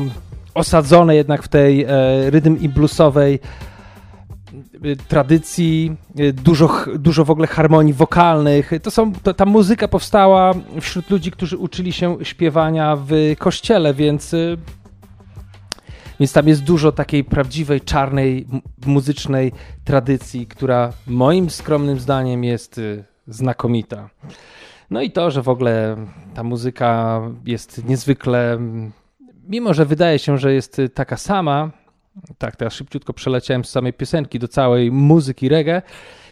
[0.57, 1.87] osadzone jednak w tej e,
[2.31, 3.39] rytm i bluesowej
[4.85, 8.71] e, tradycji, e, dużo, dużo w ogóle harmonii wokalnych.
[8.83, 14.35] To są, to, ta muzyka powstała wśród ludzi, którzy uczyli się śpiewania w kościele, więc
[14.35, 14.57] e,
[16.21, 18.47] więc tam jest dużo takiej prawdziwej, czarnej,
[18.87, 19.53] muzycznej
[19.85, 22.81] tradycji, która moim skromnym zdaniem jest
[23.29, 24.11] znakomita.
[24.91, 25.97] No i to, że w ogóle
[26.35, 28.59] ta muzyka jest niezwykle,
[29.49, 31.71] mimo że wydaje się, że jest y, taka sama,
[32.39, 35.83] tak, teraz szybciutko przeleciałem z samej piosenki do całej muzyki reggae,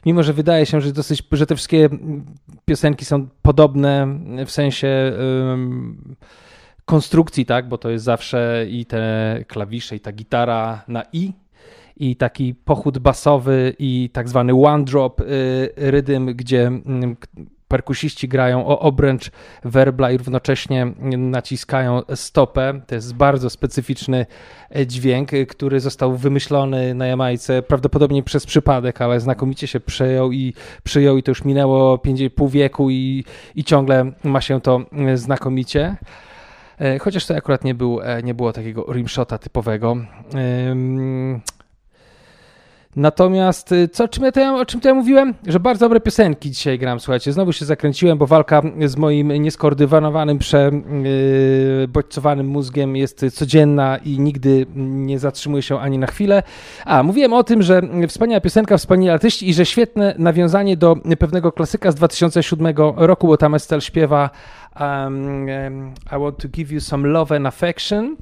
[0.06, 2.24] mimo że wydaje się, że, dosyć, że te wszystkie mm,
[2.64, 5.12] piosenki są podobne w sensie
[5.52, 6.16] ym,
[6.84, 11.32] konstrukcji, tak, bo to jest zawsze i te klawisze, i ta gitara na i,
[11.96, 15.24] i taki pochód basowy i tak zwany one drop y,
[15.76, 16.70] rydym, gdzie
[17.20, 17.28] k-
[17.74, 19.30] perkusiści grają o obręcz
[19.64, 20.86] werbla i równocześnie
[21.18, 22.80] naciskają stopę.
[22.86, 24.26] To jest bardzo specyficzny
[24.70, 30.32] e, dźwięk, y, który został wymyślony na Jamajce prawdopodobnie przez przypadek, ale znakomicie się przejął
[30.32, 34.80] i przyjął i to już minęło 5,5 wieku i, i ciągle ma się to
[35.12, 35.96] y, znakomicie.
[36.80, 39.96] E, Chociaż to akurat nie, był, e, nie było takiego rimshota typowego.
[42.96, 45.34] Natomiast y, co, czym ja to, o czym to ja mówiłem?
[45.46, 47.32] Że bardzo dobre piosenki dzisiaj gram, słuchajcie.
[47.32, 55.18] Znowu się zakręciłem, bo walka z moim nieskoordynowanym, przebodźcowanym mózgiem jest codzienna i nigdy nie
[55.18, 56.42] zatrzymuje się ani na chwilę.
[56.84, 61.52] A, mówiłem o tym, że wspaniała piosenka, wspaniali artyści i że świetne nawiązanie do pewnego
[61.52, 64.30] klasyka z 2007 roku, bo tam Estelle śpiewa
[64.80, 68.16] um, um, I want to give you some love and affection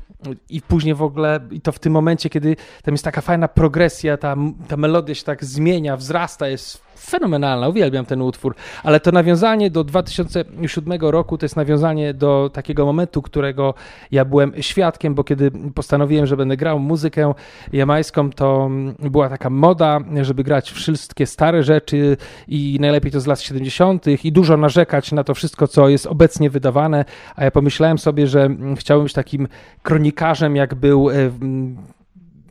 [0.49, 4.17] i później w ogóle, i to w tym momencie, kiedy tam jest taka fajna progresja,
[4.17, 4.37] ta,
[4.69, 9.85] ta melodia się tak zmienia, wzrasta, jest fenomenalna, uwielbiam ten utwór, ale to nawiązanie do
[9.85, 13.75] 2007 roku to jest nawiązanie do takiego momentu, którego
[14.11, 17.35] ja byłem świadkiem, bo kiedy postanowiłem, że będę grał muzykę
[17.73, 22.17] jamańską, to była taka moda, żeby grać wszystkie stare rzeczy
[22.49, 24.07] i najlepiej to z lat 70.
[24.25, 27.05] i dużo narzekać na to wszystko, co jest obecnie wydawane,
[27.37, 29.49] a ja pomyślałem sobie, że chciałbym być takim
[29.83, 31.15] kronikarzem, jak był e,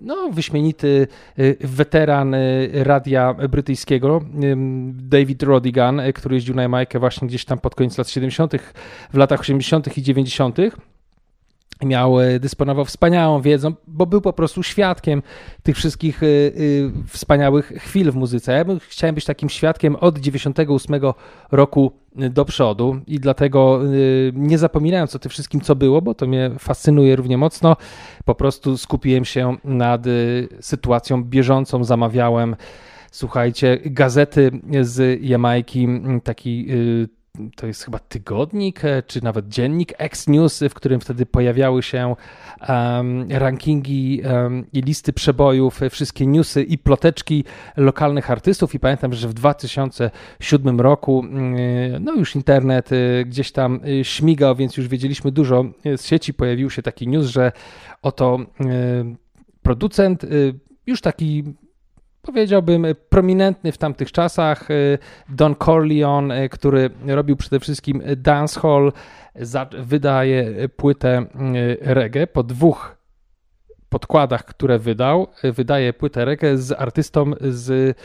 [0.01, 1.07] no, wyśmienity
[1.39, 7.45] y, weteran y, radia brytyjskiego, ym, David Rodigan, y, który jeździł na Jamajkę właśnie gdzieś
[7.45, 8.53] tam pod koniec lat 70.,
[9.13, 9.97] w latach 80.
[9.97, 10.57] i 90.
[11.85, 15.23] Miał, y, dysponował wspaniałą wiedzą, bo był po prostu świadkiem
[15.63, 18.53] tych wszystkich y, y, wspaniałych chwil w muzyce.
[18.53, 21.01] Ja bym chciałem być takim świadkiem od 98
[21.51, 23.79] roku do przodu i dlatego
[24.33, 27.75] nie zapominając o tym wszystkim, co było, bo to mnie fascynuje równie mocno,
[28.25, 30.05] po prostu skupiłem się nad
[30.59, 32.55] sytuacją bieżącą, zamawiałem,
[33.11, 34.51] słuchajcie, gazety
[34.81, 35.87] z Jamajki,
[36.23, 36.67] taki
[37.55, 42.15] to jest chyba tygodnik, e, czy nawet dziennik X News, w którym wtedy pojawiały się
[42.69, 47.43] um, rankingi um, i listy przebojów, e, wszystkie newsy i ploteczki
[47.77, 48.75] lokalnych artystów.
[48.75, 52.89] I pamiętam, że w 2007 roku mm, no już internet
[53.25, 55.65] gdzieś tam śmigał, więc już wiedzieliśmy dużo
[55.97, 56.33] z sieci.
[56.33, 57.51] Pojawił się taki news, że
[58.01, 58.39] oto
[59.61, 60.25] producent,
[60.87, 61.43] już taki
[62.21, 64.67] powiedziałbym, prominentny w tamtych czasach.
[65.29, 68.93] Don Corleone, który robił przede wszystkim dancehall,
[69.79, 71.25] wydaje płytę
[71.81, 72.97] reggae po dwóch
[73.89, 75.27] podkładach, które wydał.
[75.43, 77.97] Wydaje płytę reggae z artystą z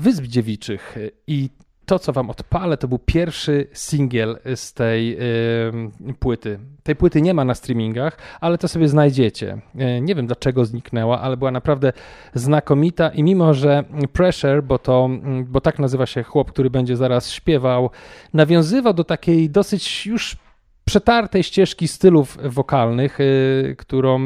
[0.00, 0.96] Wysp Dziewiczych
[1.26, 1.50] i
[1.86, 5.18] to, co wam odpalę, to był pierwszy singiel z tej
[6.18, 6.58] płyty.
[6.82, 9.60] Tej płyty nie ma na streamingach, ale to sobie znajdziecie.
[9.74, 11.92] Yy, nie wiem dlaczego zniknęła, ale była naprawdę
[12.34, 15.08] znakomita i mimo, że Pressure, bo, to,
[15.46, 17.90] bo tak nazywa się chłop, który będzie zaraz śpiewał,
[18.34, 20.36] nawiązywał do takiej dosyć już
[20.84, 24.20] przetartej ścieżki stylów wokalnych, y, którą,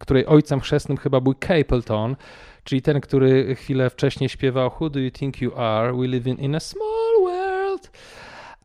[0.00, 2.16] której ojcem chrzestnym chyba był Capleton,
[2.64, 5.92] czyli ten, który chwilę wcześniej śpiewał Who do you think you are?
[5.92, 7.90] We live in a small world.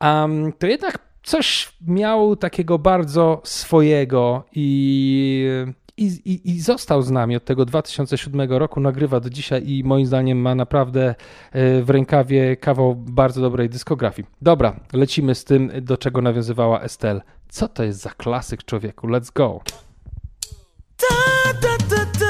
[0.02, 5.66] Um, to jednak coś miał takiego bardzo swojego i,
[5.98, 10.38] i, i, został z nami od tego 2007 roku, nagrywa do dzisiaj i moim zdaniem
[10.38, 11.16] ma naprawdę
[11.52, 14.28] e, w rękawie kawał bardzo dobrej dyskografii.
[14.42, 17.22] Dobra, lecimy z tym, do czego nawiązywała Estelle.
[17.50, 19.08] Co to jest za klasyk człowieku?
[19.08, 19.62] Let's go!
[21.00, 22.27] Da, da, da,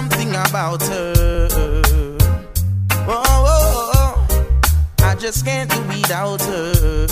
[0.00, 1.48] something about her.
[3.06, 4.14] Oh, oh, oh.
[5.02, 7.06] I just can't do without her.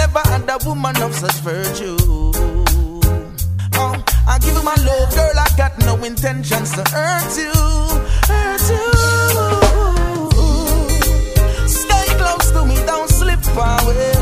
[0.00, 1.98] Never had a woman of such virtue.
[3.80, 3.94] Oh,
[4.26, 5.38] I give you my love, girl.
[5.46, 7.52] I got no intentions to hurt you.
[8.30, 8.86] Hurt you.
[11.68, 14.17] Stay close to me, don't slip away.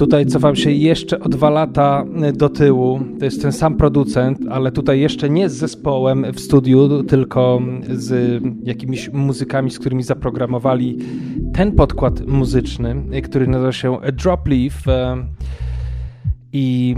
[0.00, 3.00] Tutaj cofam się jeszcze o dwa lata do tyłu.
[3.18, 8.40] To jest ten sam producent, ale tutaj jeszcze nie z zespołem w studiu, tylko z
[8.62, 10.98] jakimiś muzykami, z którymi zaprogramowali
[11.54, 14.88] ten podkład muzyczny, który nazywa się A Drop Leaf.
[14.88, 15.16] E,
[16.52, 16.96] I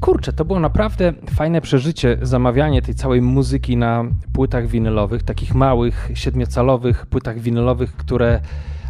[0.00, 6.10] kurczę, to było naprawdę fajne przeżycie, zamawianie tej całej muzyki na płytach winylowych, takich małych,
[6.14, 8.40] siedmiocalowych płytach winylowych, które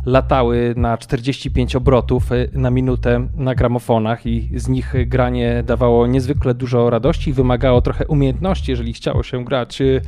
[0.06, 6.54] latały na 45 obrotów y, na minutę na gramofonach i z nich granie dawało niezwykle
[6.54, 10.00] dużo radości wymagało trochę umiejętności, jeżeli chciało się grać, y,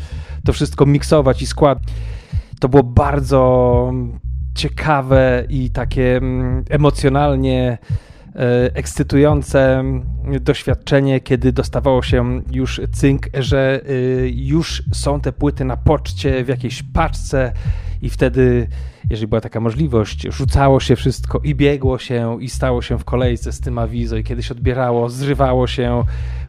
[0.45, 1.79] to wszystko miksować i skład.
[2.61, 3.93] To było bardzo
[4.55, 7.79] ciekawe i takie mm, emocjonalnie
[8.35, 9.85] e, ekscytujące
[10.41, 13.81] doświadczenie, kiedy dostawało się już cynk, że
[14.35, 17.53] już są te płyty na poczcie w jakiejś paczce
[18.03, 18.69] i wtedy,
[19.11, 23.53] jeżeli była taka możliwość, rzucało się wszystko i biegło się i stało się w kolejce
[23.53, 26.05] z tym awizo i kiedyś odbierało, zrywało się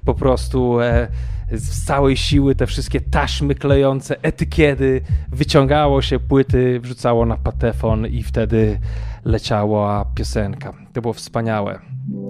[0.05, 1.07] po prostu e,
[1.51, 8.23] z całej siły te wszystkie taśmy klejące, etykiety, wyciągało się płyty, wrzucało na patefon i
[8.23, 8.79] wtedy
[9.25, 10.73] leciała piosenka.
[10.93, 11.79] To było wspaniałe.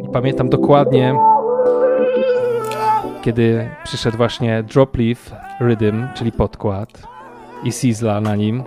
[0.05, 1.15] I pamiętam dokładnie,
[3.21, 7.07] kiedy przyszedł właśnie Drop Leaf Rhythm, czyli podkład
[7.63, 8.63] i Sizzla na nim,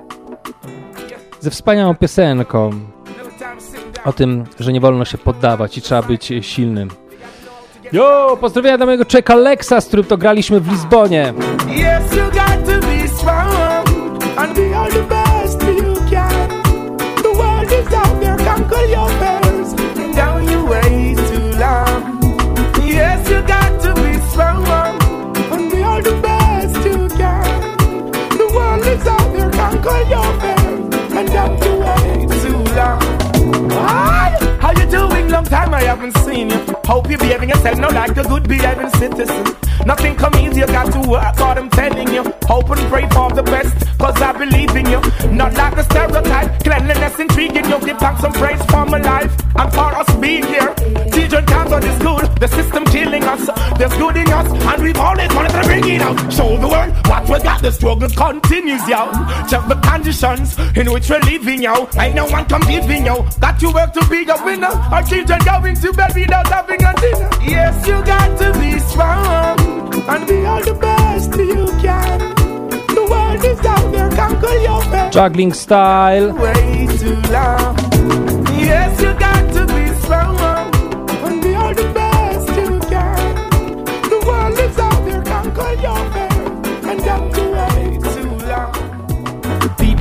[1.44, 2.70] ze wspaniałą piosenką
[4.04, 6.90] o tym, że nie wolno się poddawać i trzeba być silnym.
[7.92, 11.34] Jo, pozdrowienia do mojego czeka Lexa, z którym to graliśmy w Lizbonie.
[11.68, 12.14] Yes,
[36.04, 36.58] haven't seen you.
[36.84, 39.44] Hope you're behaving yourself now like a good behaving citizen.
[39.86, 42.22] Nothing come easy, you got to work hard, I'm telling you.
[42.44, 45.00] Hope and pray for the best, cause I believe in you.
[45.30, 47.78] Not like a stereotype, cleanliness intriguing you.
[47.80, 50.74] Give thanks and praise for my life and for us being here.
[51.24, 53.48] Children can't to school, the system killing us.
[53.78, 56.18] There's good in us, and we've always wanted to bring it out.
[56.30, 59.10] Show the world what we got, the struggle continues, yo.
[59.48, 61.88] Check the conditions in which we're living, yo.
[61.98, 63.26] Ain't no one competing, yo.
[63.40, 64.66] Got to work to be a winner.
[64.92, 67.30] Our children going to bed without having a dinner.
[67.40, 69.58] Yes, you got to be strong
[70.06, 72.34] and be all the best you can.
[72.94, 75.10] The world is out there, conquer your fate.
[75.10, 76.34] Juggling style.
[76.34, 77.78] Way too long.
[78.60, 79.33] Yes, you got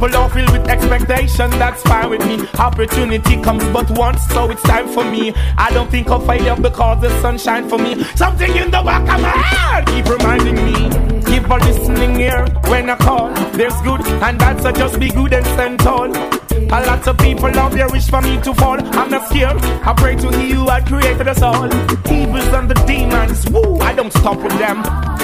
[0.03, 2.45] People are filled with expectation, that's fine with me.
[2.59, 5.31] Opportunity comes but once, so it's time for me.
[5.57, 8.03] I don't think of failure because the sun shine for me.
[8.15, 11.21] Something in the back of my head keep reminding me.
[11.23, 13.29] Keep a listening ear when I call.
[13.53, 16.42] There's good and bad, so just be good and stand tall.
[16.73, 18.79] A lot of people love their wish for me to fall.
[18.97, 19.57] I'm not scared.
[19.85, 21.67] I pray to He who had created us all.
[22.11, 24.77] Evils and the demons, woo, I don't stop with them.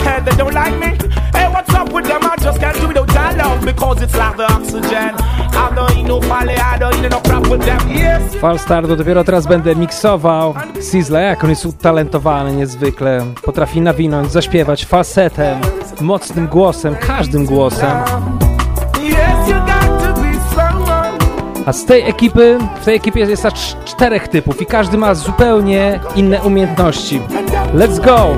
[0.05, 0.91] Hey, they don't like me.
[1.33, 2.21] Hey, what's up with them?
[2.23, 5.15] I just can't do without your love because it's like the oxygen.
[5.17, 7.81] I don't need no folly, I don't need no crap with them.
[7.89, 8.35] Yes.
[8.35, 10.53] Falstar to dopiero teraz będę miksował.
[10.81, 13.25] Sizzla, jak on jest utalentowany niezwykle.
[13.43, 15.59] Potrafi nawinąć, zaśpiewać falsetem,
[16.01, 17.97] mocnym głosem, każdym głosem.
[19.01, 19.58] Yes,
[21.65, 25.99] A z tej ekipy, w tej ekipie jest aż czterech typów i każdy ma zupełnie
[26.15, 27.21] inne umiejętności.
[27.73, 28.35] Let's go!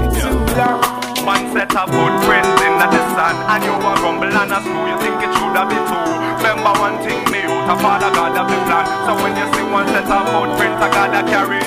[6.41, 7.41] Remember one thing me
[7.81, 11.60] father God the plan So when you see one set of footprints I gotta carry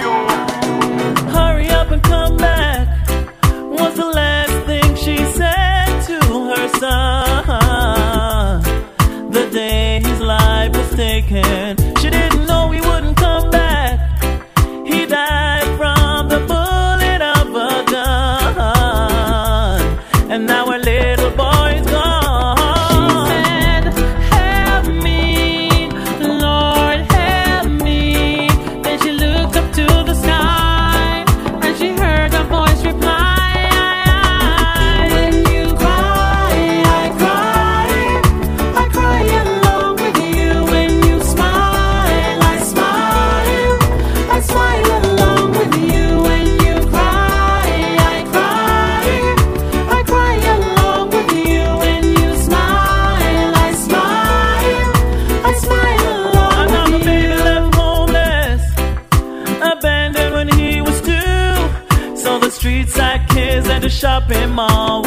[10.97, 11.84] mistaken
[63.95, 65.04] shopping mall.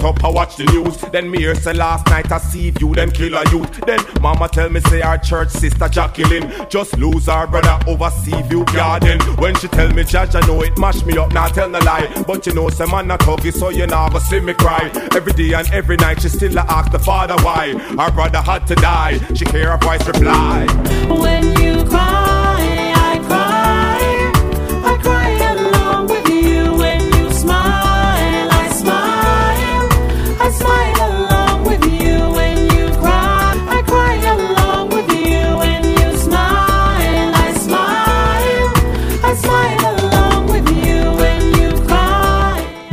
[0.00, 0.96] Get up, I watch the news.
[1.12, 3.80] Then me hear say last night I see you, them kill a youth.
[3.86, 8.42] Then mama tell me say our church sister Jacqueline just lose our brother over sea
[8.42, 9.20] view garden.
[9.36, 12.08] When she tell me judge, I know it mash me up, now tell no lie.
[12.26, 14.90] But you know some man not huggy, so you never see me cry.
[15.14, 17.74] Every day and every night she still a ask the father why.
[17.98, 19.18] Our brother had to die.
[19.34, 20.66] She hear her voice reply.
[21.08, 22.19] When you cry,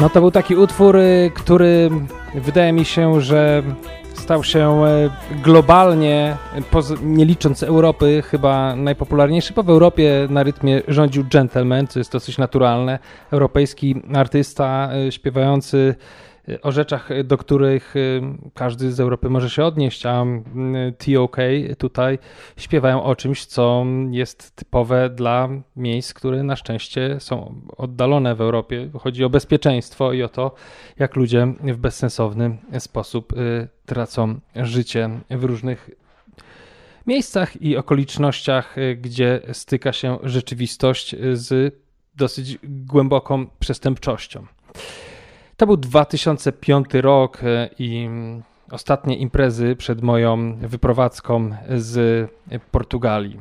[0.08, 1.90] No to był taki utwór, y, który
[2.36, 3.64] wydaje mi się, że
[4.14, 5.10] stał się e,
[5.44, 6.38] globalnie,
[6.72, 12.12] poz- nie licząc Europy, chyba najpopularniejszy, bo w Europie na rytmie rządził Gentleman, co jest
[12.12, 13.00] dosyć naturalne.
[13.32, 18.00] Europejski artysta e, śpiewający e, o rzeczach, do których e,
[18.54, 20.46] każdy z Europy może się odnieść, a mm,
[20.94, 21.38] TOK
[21.78, 22.20] tutaj
[22.58, 28.90] śpiewają o czymś, co jest typowe dla miejsc, które na szczęście są oddalone w Europie.
[29.00, 30.56] Chodzi o bezpieczeństwo i o to,
[31.00, 35.90] jak ludzie w bezsensowny sposób y, tracą życie w różnych
[37.08, 41.76] miejscach i okolicznościach, y, gdzie styka się rzeczywistość z
[42.16, 44.46] dosyć głęboką przestępczością.
[45.58, 52.30] To był 2005 rok y, i mm, ostatnie imprezy przed moją wyprowadzką z
[52.72, 53.40] Portugalii.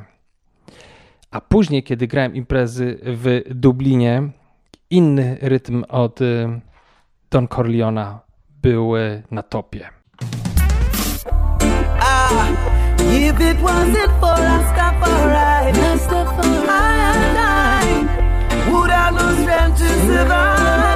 [1.31, 4.23] A później, kiedy grałem imprezy w Dublinie,
[4.91, 6.61] inny rytm od y,
[7.31, 8.21] Don Corleona
[8.63, 8.93] był
[9.31, 9.89] na topie.
[12.01, 12.49] Ah,
[13.01, 15.89] if it wasn't for Rastafari, I
[17.01, 20.96] and I would have no strength to survive.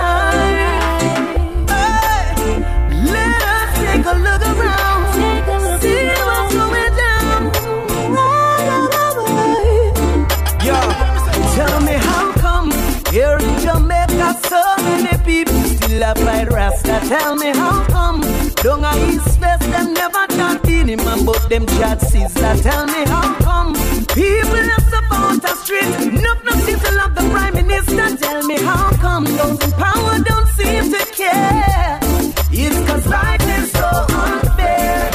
[16.11, 17.01] A fight Rasta?
[17.09, 18.21] Tell me how come
[18.63, 22.55] down a East West them never chat in him and but them chat Caesar.
[22.63, 23.75] Tell me how come
[24.21, 26.53] people not support the street, not no
[26.85, 28.17] to love the Prime Minister.
[28.17, 31.99] Tell me how come those in power don't seem to care.
[32.53, 35.11] It's cause life is so unfair.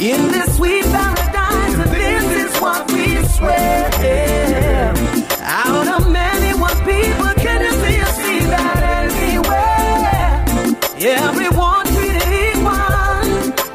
[0.00, 3.97] In this sweet paradise, this is what we swear.
[11.00, 12.72] Everyone treated equal,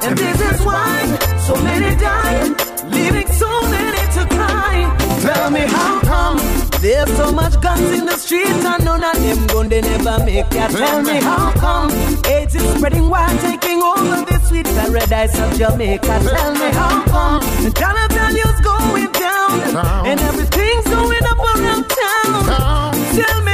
[0.04, 1.06] and this is why
[1.48, 2.44] so many die,
[2.90, 4.76] leaving so many to cry.
[5.22, 6.38] Tell me how come
[6.82, 10.54] there's so much guns in the streets and none of them gun they never make
[10.54, 10.68] ya.
[10.68, 11.92] Tell me how come
[12.26, 16.20] AIDS is spreading wild, taking over this sweet paradise of Jamaica.
[16.28, 22.94] Tell me how come the dollar value's going down and everything's going up around town.
[23.16, 23.53] Tell me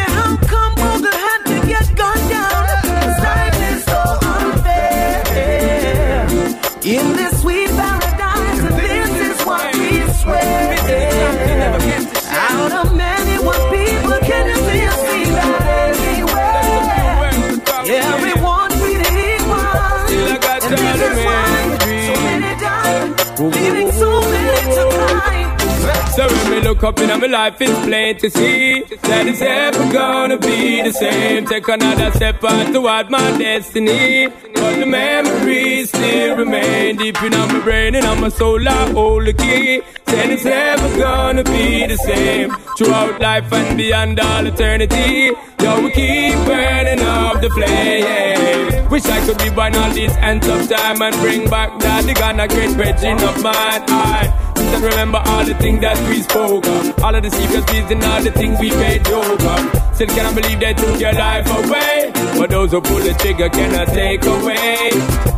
[26.79, 30.93] look up in my life, it's plain to see that it's ever gonna be the
[30.93, 31.45] same.
[31.45, 34.27] Take another step on toward my destiny.
[34.27, 38.67] But the memories still remain deep in my brain and on my soul.
[38.67, 39.81] I hold the key.
[40.07, 45.31] Said it's never gonna be the same throughout life and beyond all eternity.
[45.61, 48.89] Yo, we keep burning up the flame.
[48.89, 52.47] Wish I could rewind all these ends of time and bring back that the Ghana
[52.47, 54.48] great virgin of mine.
[54.71, 58.21] And remember all the things that we spoke of, all of the secrets and all
[58.21, 59.95] the things we made joke of.
[59.95, 63.87] Still cannot believe they took your life away, but those who pull the trigger cannot
[63.87, 64.91] take away.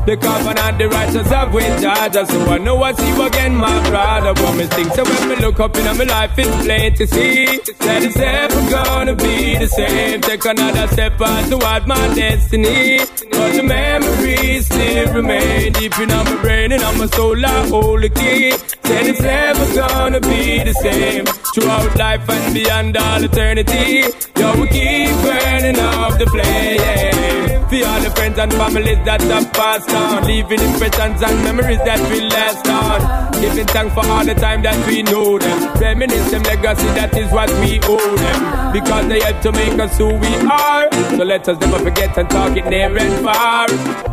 [0.05, 3.89] The covenant, the righteous have with Georgia, so I know I see you again, my
[3.89, 4.33] brother.
[4.57, 8.03] Me think, so when me look up in my life, it's plain to see that
[8.03, 10.21] it's ever gonna be the same.
[10.21, 12.99] Take another step on toward my destiny,
[13.31, 17.45] but the memories still remain deep in my brain and on my soul.
[17.45, 18.51] I hold the key.
[18.51, 24.03] Said it's never gonna be the same throughout life and beyond all eternity.
[24.37, 27.50] Yo, we keep burning up the flame.
[27.71, 30.27] For all the friends and families that have passed on.
[30.27, 33.31] Leaving impressions and memories that will last on.
[33.41, 35.73] Giving thanks for all the time that we know them.
[35.79, 38.73] Reminisce legacy, that is what we owe them.
[38.73, 40.91] Because they helped to make us who we are.
[41.15, 43.67] So let us never forget and talk it near and far.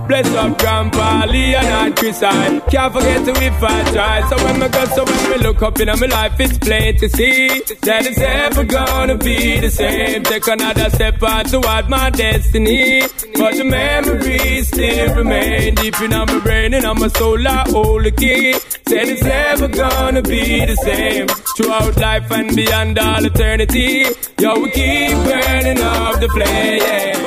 [0.08, 4.28] Bless up Grandpa Leon and Chris I can't forget to if I try.
[4.30, 7.08] So when I go, so when we look up in my life, it's plain to
[7.10, 7.48] see
[7.82, 10.22] that it's ever gonna be the same.
[10.22, 13.02] Take another step on toward my destiny.
[13.34, 17.46] But the memories still remain deep in my brain and soul.
[17.46, 18.52] I hold the key.
[18.88, 21.26] Said it's never gonna be the same.
[21.56, 24.04] Throughout life and beyond all eternity.
[24.40, 27.18] Yo, we keep burning up the flame.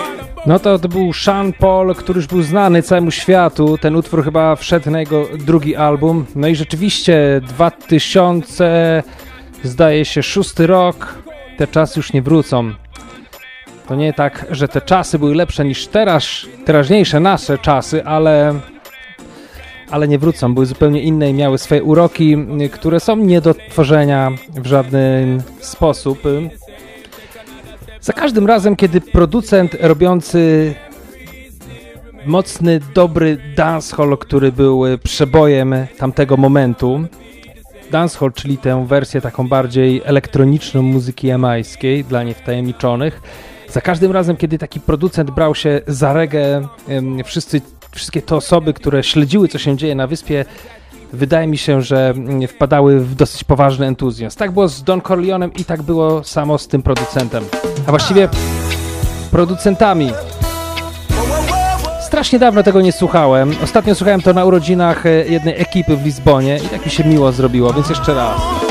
[0.45, 3.77] No to, to był Sean Paul, który już był znany całemu światu.
[3.77, 6.25] Ten utwór chyba wszedł na jego drugi album.
[6.35, 9.03] No i rzeczywiście 2000,
[9.63, 11.17] zdaje się, szósty rok.
[11.57, 12.73] Te czasy już nie wrócą.
[13.87, 16.23] To nie tak, że te czasy były lepsze niż teraz,
[16.65, 18.59] teraźniejsze nasze czasy, ale,
[19.91, 20.53] ale nie wrócą.
[20.53, 22.37] Były zupełnie inne i miały swoje uroki,
[22.71, 26.19] które są nie do tworzenia w żaden sposób.
[28.01, 30.73] Za każdym razem, kiedy producent robiący
[32.25, 37.03] mocny, dobry dancehall, który był przebojem tamtego momentu,
[37.91, 43.21] dancehall, czyli tę wersję taką bardziej elektroniczną muzyki jamańskiej dla niewtajemniczonych,
[43.71, 46.67] za każdym razem, kiedy taki producent brał się za regę,
[47.25, 47.61] wszyscy,
[47.91, 50.45] wszystkie te osoby, które śledziły, co się dzieje na wyspie,
[51.13, 52.13] wydaje mi się, że
[52.47, 54.37] wpadały w dosyć poważny entuzjazm.
[54.37, 57.43] Tak było z Don Corleonem i tak było samo z tym producentem.
[57.87, 58.29] A właściwie
[59.31, 60.11] producentami.
[62.01, 63.55] Strasznie dawno tego nie słuchałem.
[63.63, 67.31] Ostatnio słuchałem to na urodzinach e, jednej ekipy w Lizbonie i tak mi się miło
[67.31, 68.70] zrobiło, więc jeszcze raz.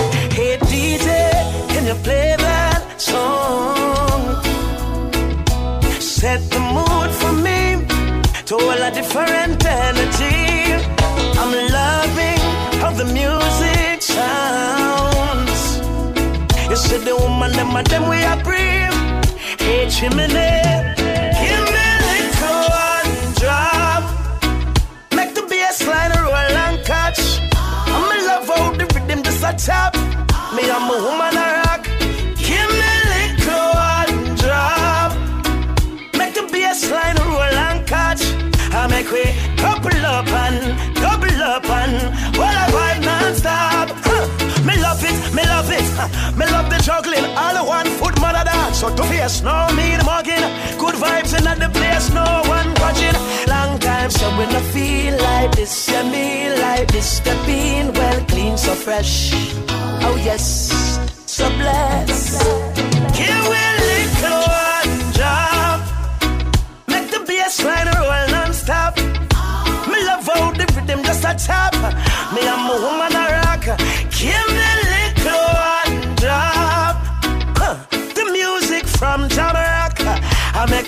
[17.71, 18.93] The woman, them we are brave.
[19.59, 24.03] Hey chimney, give me a little one drop.
[25.15, 27.41] Make the bass line roll and catch.
[27.87, 29.95] I'm in love how the rhythm just a tap.
[30.55, 31.85] Me, I'm a woman a rock.
[32.37, 35.13] Give me a little one drop.
[36.17, 38.23] Make the bass line roll and catch.
[38.73, 39.25] I make we
[39.57, 42.70] couple up and double up and while
[46.39, 47.25] Me love the juggling.
[47.37, 48.81] All the one foot mother dance.
[48.81, 50.47] So to face, no the mugging.
[50.79, 53.17] Good vibes in the place, no one watching.
[53.49, 57.09] Long time, so when I feel like this, yeah, me like this.
[57.19, 59.33] Stepping well, clean, so fresh.
[60.07, 60.45] Oh yes,
[61.27, 62.43] so blessed.
[63.19, 65.81] Give me little one drop.
[66.89, 68.97] Make the bass line roll non-stop.
[69.91, 71.75] Me love how the rhythm just a tap.
[72.33, 73.65] Me I'm a woman a rock.
[74.11, 74.60] Give me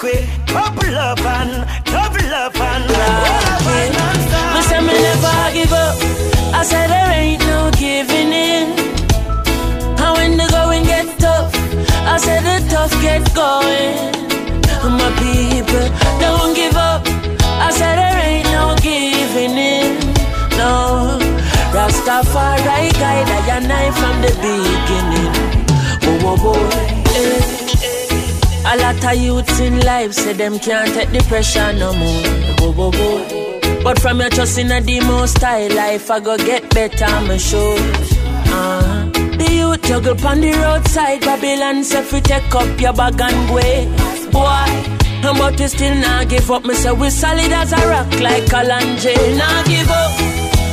[0.03, 4.55] I make we couple up and double up and roll non-stop.
[4.55, 5.97] Me say me never give up.
[6.55, 8.79] I said there ain't no giving in.
[10.03, 11.55] And when the going get tough,
[12.05, 14.11] I said the tough get going.
[14.83, 15.87] My people
[16.19, 17.07] don't give up.
[17.63, 19.99] I said there ain't no giving in.
[20.59, 21.19] No,
[21.71, 25.33] Rastafari guide I and I from the beginning.
[26.03, 27.02] Oh, oh boy.
[28.65, 33.83] A lot of youths in life say them can't take the pressure no more.
[33.83, 37.77] But from your trust in a demo style life, I go get better, I'm sure.
[38.55, 39.07] Uh,
[39.37, 43.61] the youth juggle on the roadside, Babylon say fi take up your bag and go.
[44.31, 44.93] Boy,
[45.23, 46.65] but we still not give up.
[46.65, 49.37] Me say we solid as a rock like Kalanje.
[49.37, 50.13] Not give up.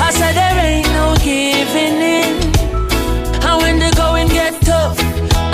[0.02, 2.50] I said there ain't no giving in.
[3.44, 5.09] And when the going get tough,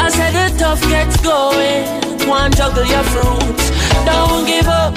[0.06, 2.30] I said the tough gets going.
[2.30, 3.66] One juggle your fruits,
[4.06, 4.94] don't give up.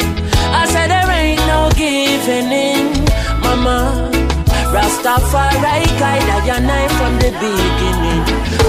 [0.61, 3.05] I said there ain't no giving in,
[3.41, 4.11] mama.
[4.75, 8.23] Rastafari guide and I from the beginning.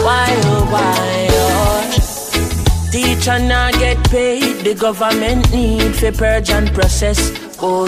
[0.06, 2.90] Why oh why oh?
[2.90, 7.20] Teacher not get paid, the government need for purge and process.
[7.62, 7.86] Oh.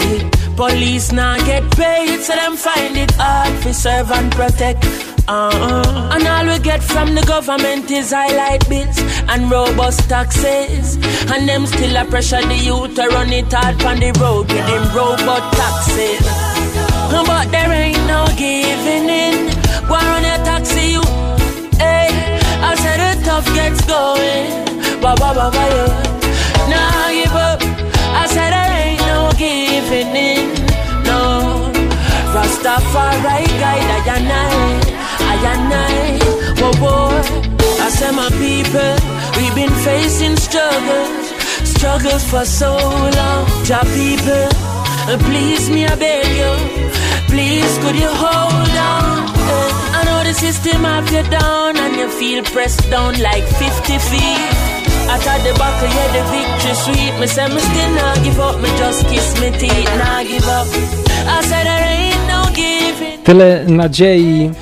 [0.56, 4.84] Police not get paid, so them find it hard for serve and protect.
[5.28, 6.10] Uh-uh.
[6.12, 8.98] And all we get from the government is highlight bills
[9.28, 10.96] and robust taxes.
[11.30, 14.66] And them still a pressure the youth to run it hard on the road with
[14.66, 16.26] them robot taxes.
[17.12, 19.50] But there ain't no giving in.
[19.86, 21.02] Go on your taxi, you.
[21.78, 22.10] Hey,
[22.60, 24.64] I said the tough gets going.
[25.00, 26.12] Ba ba ba ba yeah.
[26.70, 27.60] Nah, give up.
[28.20, 30.54] I said there ain't no giving in.
[31.04, 31.70] No.
[32.34, 34.91] Rastafari guide I and
[35.44, 36.22] and night.
[36.60, 37.12] War, war.
[37.84, 38.94] I said, my people,
[39.36, 41.26] we've been facing struggles,
[41.74, 42.72] struggles for so
[43.18, 43.42] long.
[43.64, 44.46] Job people,
[45.10, 46.52] uh, please me, I beg you.
[47.32, 49.24] Please, could you hold on?
[49.34, 53.98] Uh, I know the system have you down and you feel pressed down like 50
[54.10, 54.52] feet.
[55.12, 57.12] I thought the buckle, yeah, the victory sweet.
[57.20, 60.66] Me say, me still not give up, me just kiss me teeth, not give up.
[61.26, 63.24] I said, there ain't no giving.
[63.24, 64.52] Tyle nadziei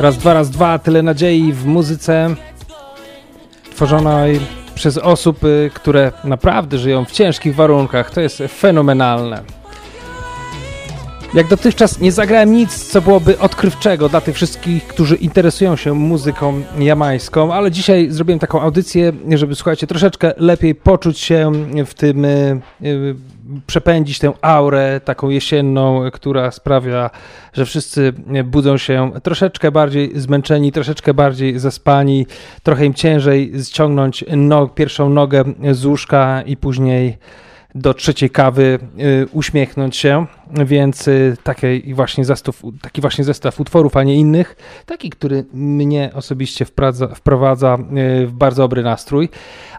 [0.00, 2.34] raz, dwa, raz, dwa, tyle nadziei w muzyce
[3.70, 4.40] tworzonej
[4.74, 8.10] przez osób, y, które naprawdę żyją w ciężkich warunkach.
[8.10, 9.42] To jest fenomenalne.
[11.34, 16.62] Jak dotychczas nie zagrałem nic, co byłoby odkrywczego dla tych wszystkich, którzy interesują się muzyką
[16.78, 21.52] jamańską, ale dzisiaj zrobiłem taką audycję, żeby słuchajcie, troszeczkę lepiej poczuć się
[21.86, 23.16] w tym, y, y,
[23.66, 27.10] przepędzić tę aurę taką jesienną, która sprawia,
[27.52, 28.12] że wszyscy
[28.44, 32.26] budzą się troszeczkę bardziej zmęczeni, troszeczkę bardziej zaspani,
[32.62, 37.18] trochę im ciężej ściągnąć no, pierwszą nogę z łóżka i później
[37.76, 38.78] do trzeciej kawy
[39.22, 40.26] y, uśmiechnąć się,
[40.64, 44.56] więc y, taki właśnie, zestaw, taki właśnie zestaw utworów, a nie innych,
[44.86, 47.78] taki, który mnie osobiście wprowadza, wprowadza
[48.22, 49.28] y, w bardzo dobry nastrój,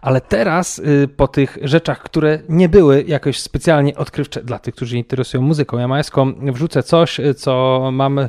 [0.01, 0.81] ale teraz
[1.17, 6.33] po tych rzeczach, które nie były jakoś specjalnie odkrywcze dla tych, którzy interesują muzyką jamańską,
[6.41, 8.19] wrzucę coś, co mam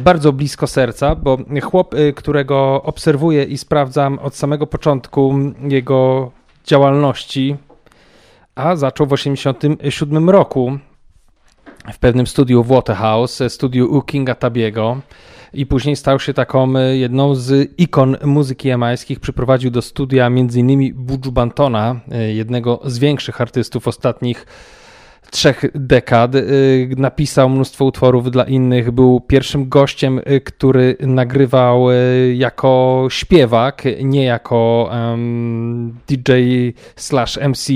[0.00, 5.34] bardzo blisko serca, bo chłop, którego obserwuję i sprawdzam od samego początku
[5.68, 6.30] jego
[6.64, 7.56] działalności,
[8.54, 10.78] a zaczął w 1987 roku
[11.92, 14.96] w pewnym studiu w Waterhouse, studiu u Kinga Tabiego
[15.54, 19.20] i później stał się taką e, jedną z ikon muzyki jamańskich.
[19.20, 20.94] Przyprowadził do studia m.in.
[20.94, 24.46] Buju Bantona, e, jednego z większych artystów ostatnich
[25.30, 26.34] trzech dekad.
[26.34, 26.40] E,
[26.96, 28.90] Napisał mnóstwo utworów dla innych.
[28.90, 31.94] Był pierwszym gościem, e, który nagrywał e,
[32.34, 36.32] jako śpiewak, nie jako um, DJ
[36.96, 37.72] slash MC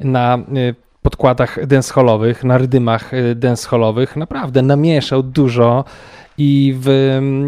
[0.00, 0.40] na e,
[1.02, 4.16] podkładach dancehallowych, na rydymach e, dancehallowych.
[4.16, 5.84] Naprawdę namieszał dużo.
[6.38, 6.88] I, w,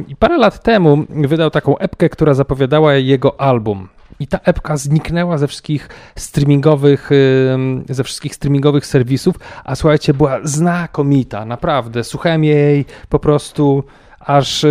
[0.08, 3.88] I parę lat temu wydał taką epkę, która zapowiadała jego album.
[4.20, 7.10] I ta epka zniknęła ze wszystkich streamingowych,
[7.54, 12.04] ym, ze wszystkich streamingowych serwisów, a słuchajcie, była znakomita, naprawdę.
[12.04, 13.84] Słuchałem jej po prostu
[14.20, 14.66] aż.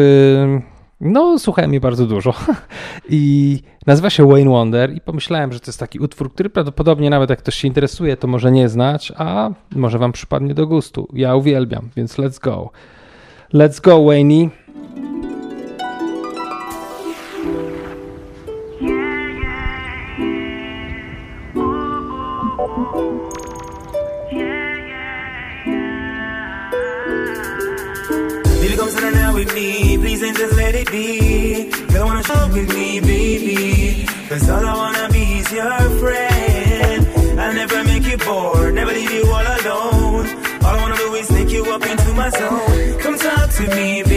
[1.01, 2.33] No, słuchałem jej bardzo dużo.
[3.09, 7.29] I nazywa się Wayne Wonder i pomyślałem, że to jest taki utwór, który prawdopodobnie nawet
[7.29, 11.07] jak ktoś się interesuje, to może nie znać, a może wam przypadnie do gustu.
[11.13, 12.69] Ja uwielbiam, więc let's go.
[13.53, 14.49] Let's go, Wayne.
[29.37, 29.86] With me.
[30.35, 31.69] Just let it be.
[31.91, 34.05] Girl, wanna shop with me, baby.
[34.29, 37.39] Cause all I wanna be is your friend.
[37.39, 40.27] I'll never make you bored, never leave you all alone.
[40.63, 42.99] All I wanna do is take you up into my zone.
[42.99, 44.16] Come talk to me, baby.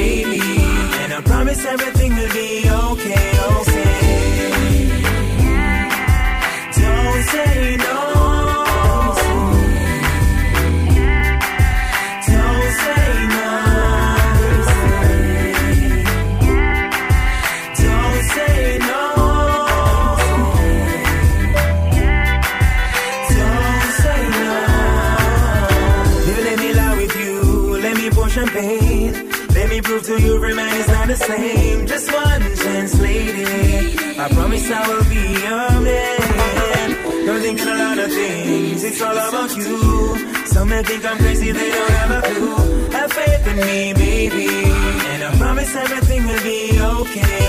[40.60, 42.90] Some may think I'm crazy, they don't have a clue.
[42.90, 44.48] Have faith in me, baby.
[45.08, 47.39] And I promise everything will be okay,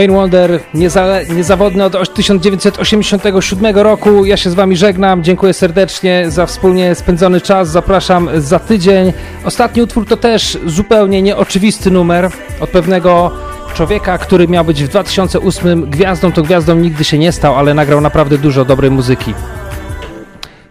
[0.00, 4.24] Wayne Wonder, nieza, niezawodny od 1987 roku.
[4.24, 5.24] Ja się z Wami żegnam.
[5.24, 7.68] Dziękuję serdecznie za wspólnie spędzony czas.
[7.68, 9.12] Zapraszam za tydzień.
[9.44, 12.30] Ostatni utwór to też zupełnie nieoczywisty numer
[12.60, 13.30] od pewnego
[13.74, 16.32] człowieka, który miał być w 2008 gwiazdą.
[16.32, 19.34] To gwiazdą nigdy się nie stał, ale nagrał naprawdę dużo dobrej muzyki.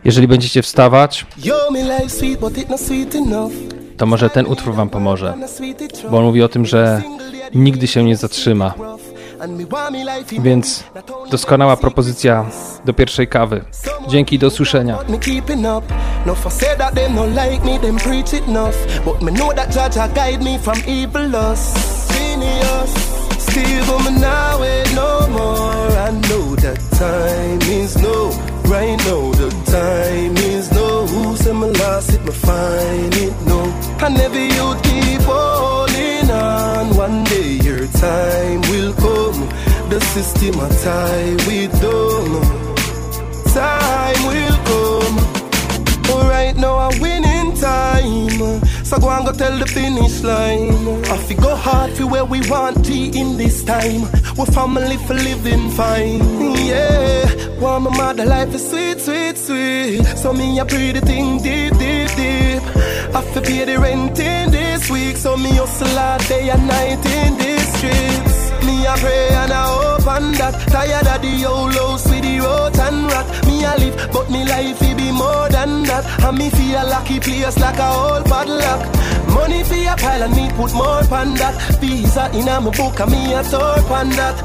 [0.06, 1.26] Jeżeli będziecie wstawać,
[3.98, 5.34] to może ten utwór Wam pomoże,
[6.12, 7.02] bo on mówi o tym, że
[7.56, 8.74] nigdy się nie zatrzyma.
[10.40, 10.84] Więc
[11.32, 12.46] doskonała propozycja
[12.86, 13.64] do pierwszej kawy.
[14.08, 14.52] Dzięki do
[24.60, 25.20] wait no
[27.80, 28.30] is no.
[28.66, 31.06] Right now, the time is no.
[31.06, 33.60] Who said me lost it, me find it no.
[34.00, 36.96] I never you'd keep holding on.
[36.96, 38.59] One day your time.
[39.90, 42.42] The system a tie with them.
[43.56, 45.18] Time will come.
[46.12, 48.64] Alright now I'm winning time.
[48.86, 51.04] So go and go tell the finish line.
[51.06, 54.02] I fi go hard for where we want to in this time.
[54.38, 56.22] We family for living fine.
[56.68, 60.06] Yeah, want my mother life is sweet, sweet, sweet.
[60.18, 62.62] So me a pretty thing deep, deep, deep.
[63.18, 65.18] I fi pay the rent in this week.
[65.18, 68.29] So me hustle all day and night in this streets.
[68.66, 70.54] Me a pray and I hope and that.
[70.70, 74.44] Tired of the old house with the road and rat Me a live but me
[74.46, 76.06] life it be more than that.
[76.24, 78.82] And me feel a lucky place like a old padlock.
[79.34, 81.56] Money for a pile and me put more pan that.
[81.80, 84.38] Visa in a my book and me a tour pan that.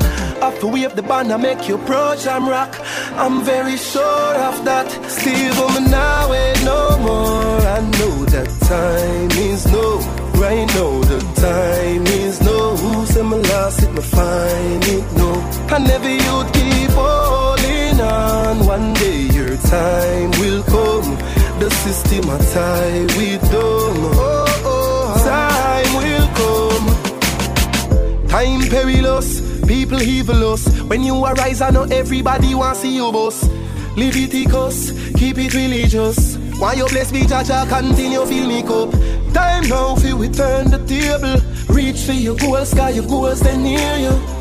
[0.42, 2.74] After wave the band I make you approach and rock.
[3.14, 4.88] I'm very sure of that.
[5.08, 7.60] Still me now wait no more.
[7.76, 11.00] I know that time is no Right now.
[11.10, 12.76] The time is no.
[12.76, 18.66] Who said me lost it, me find it, no I never you'd keep holding on.
[18.66, 21.16] One day your time will come.
[21.58, 28.28] The system a tie with them oh, oh, Time will come.
[28.28, 30.66] Time perilous, people evilous.
[30.82, 33.48] When you arise I know everybody want see you boss.
[33.96, 36.36] Leviticus, keep it religious.
[36.58, 38.90] Why you bless me, Jaja, continue fill me cup.
[39.32, 41.40] Time now for we turn the table.
[41.74, 44.34] Reach for your goals, cause your goals they near you.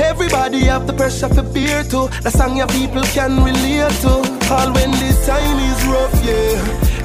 [0.00, 2.08] Everybody have the pressure for beer too.
[2.22, 4.14] The song your people can relate to.
[4.54, 6.54] All when this time is rough, yeah.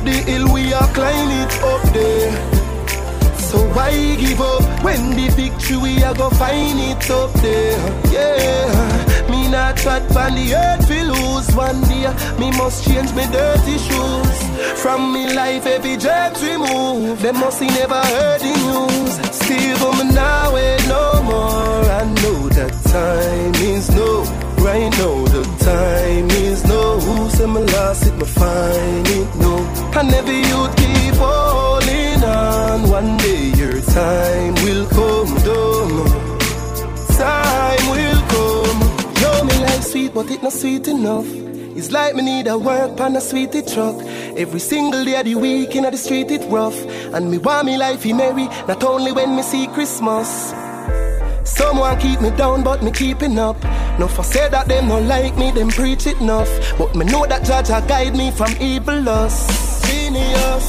[0.06, 2.32] The hill we are climbing it up there.
[3.38, 7.78] So why give up when the victory we are go find it up there?
[8.12, 12.08] Yeah, me not trot on the earth we lose one day.
[12.40, 14.38] Me must change my dirty shoes.
[14.82, 17.22] From me life every jerk remove.
[17.22, 19.14] Them must see never heard the news.
[19.36, 21.84] Still but me now wait no more.
[22.00, 24.24] I know that time is no.
[24.64, 27.00] Right now the time is no.
[27.00, 29.54] Who said me lost it, me find it no.
[30.00, 32.90] I never you'd keep holding on.
[32.90, 36.32] One day your time will come, dumb.
[37.18, 37.83] Time
[39.94, 41.28] sweet, but it not sweet enough.
[41.78, 43.96] It's like me need a work pan a sweetie truck.
[44.36, 46.80] Every single day of the week in the street it rough.
[47.14, 50.30] And me want me life be merry, not only when me see Christmas.
[51.44, 53.58] Someone keep me down, but me keeping up.
[54.00, 56.52] No for say that them no like me, them preach it enough.
[56.80, 59.86] But me know that Judge a guide me from evil lust.
[59.86, 60.66] Genius.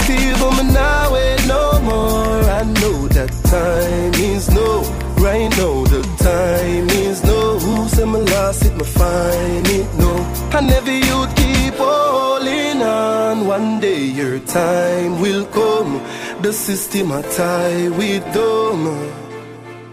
[0.00, 2.42] Still, but me now wait no more.
[2.58, 5.01] I know that time is no.
[5.18, 7.58] Right now, the time is no.
[7.58, 10.12] Who said me lost it, me find it no.
[10.52, 13.46] I never you'd keep holding on.
[13.46, 16.02] One day your time will come.
[16.42, 18.78] The system I tie with them.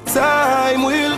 [0.05, 1.17] Time will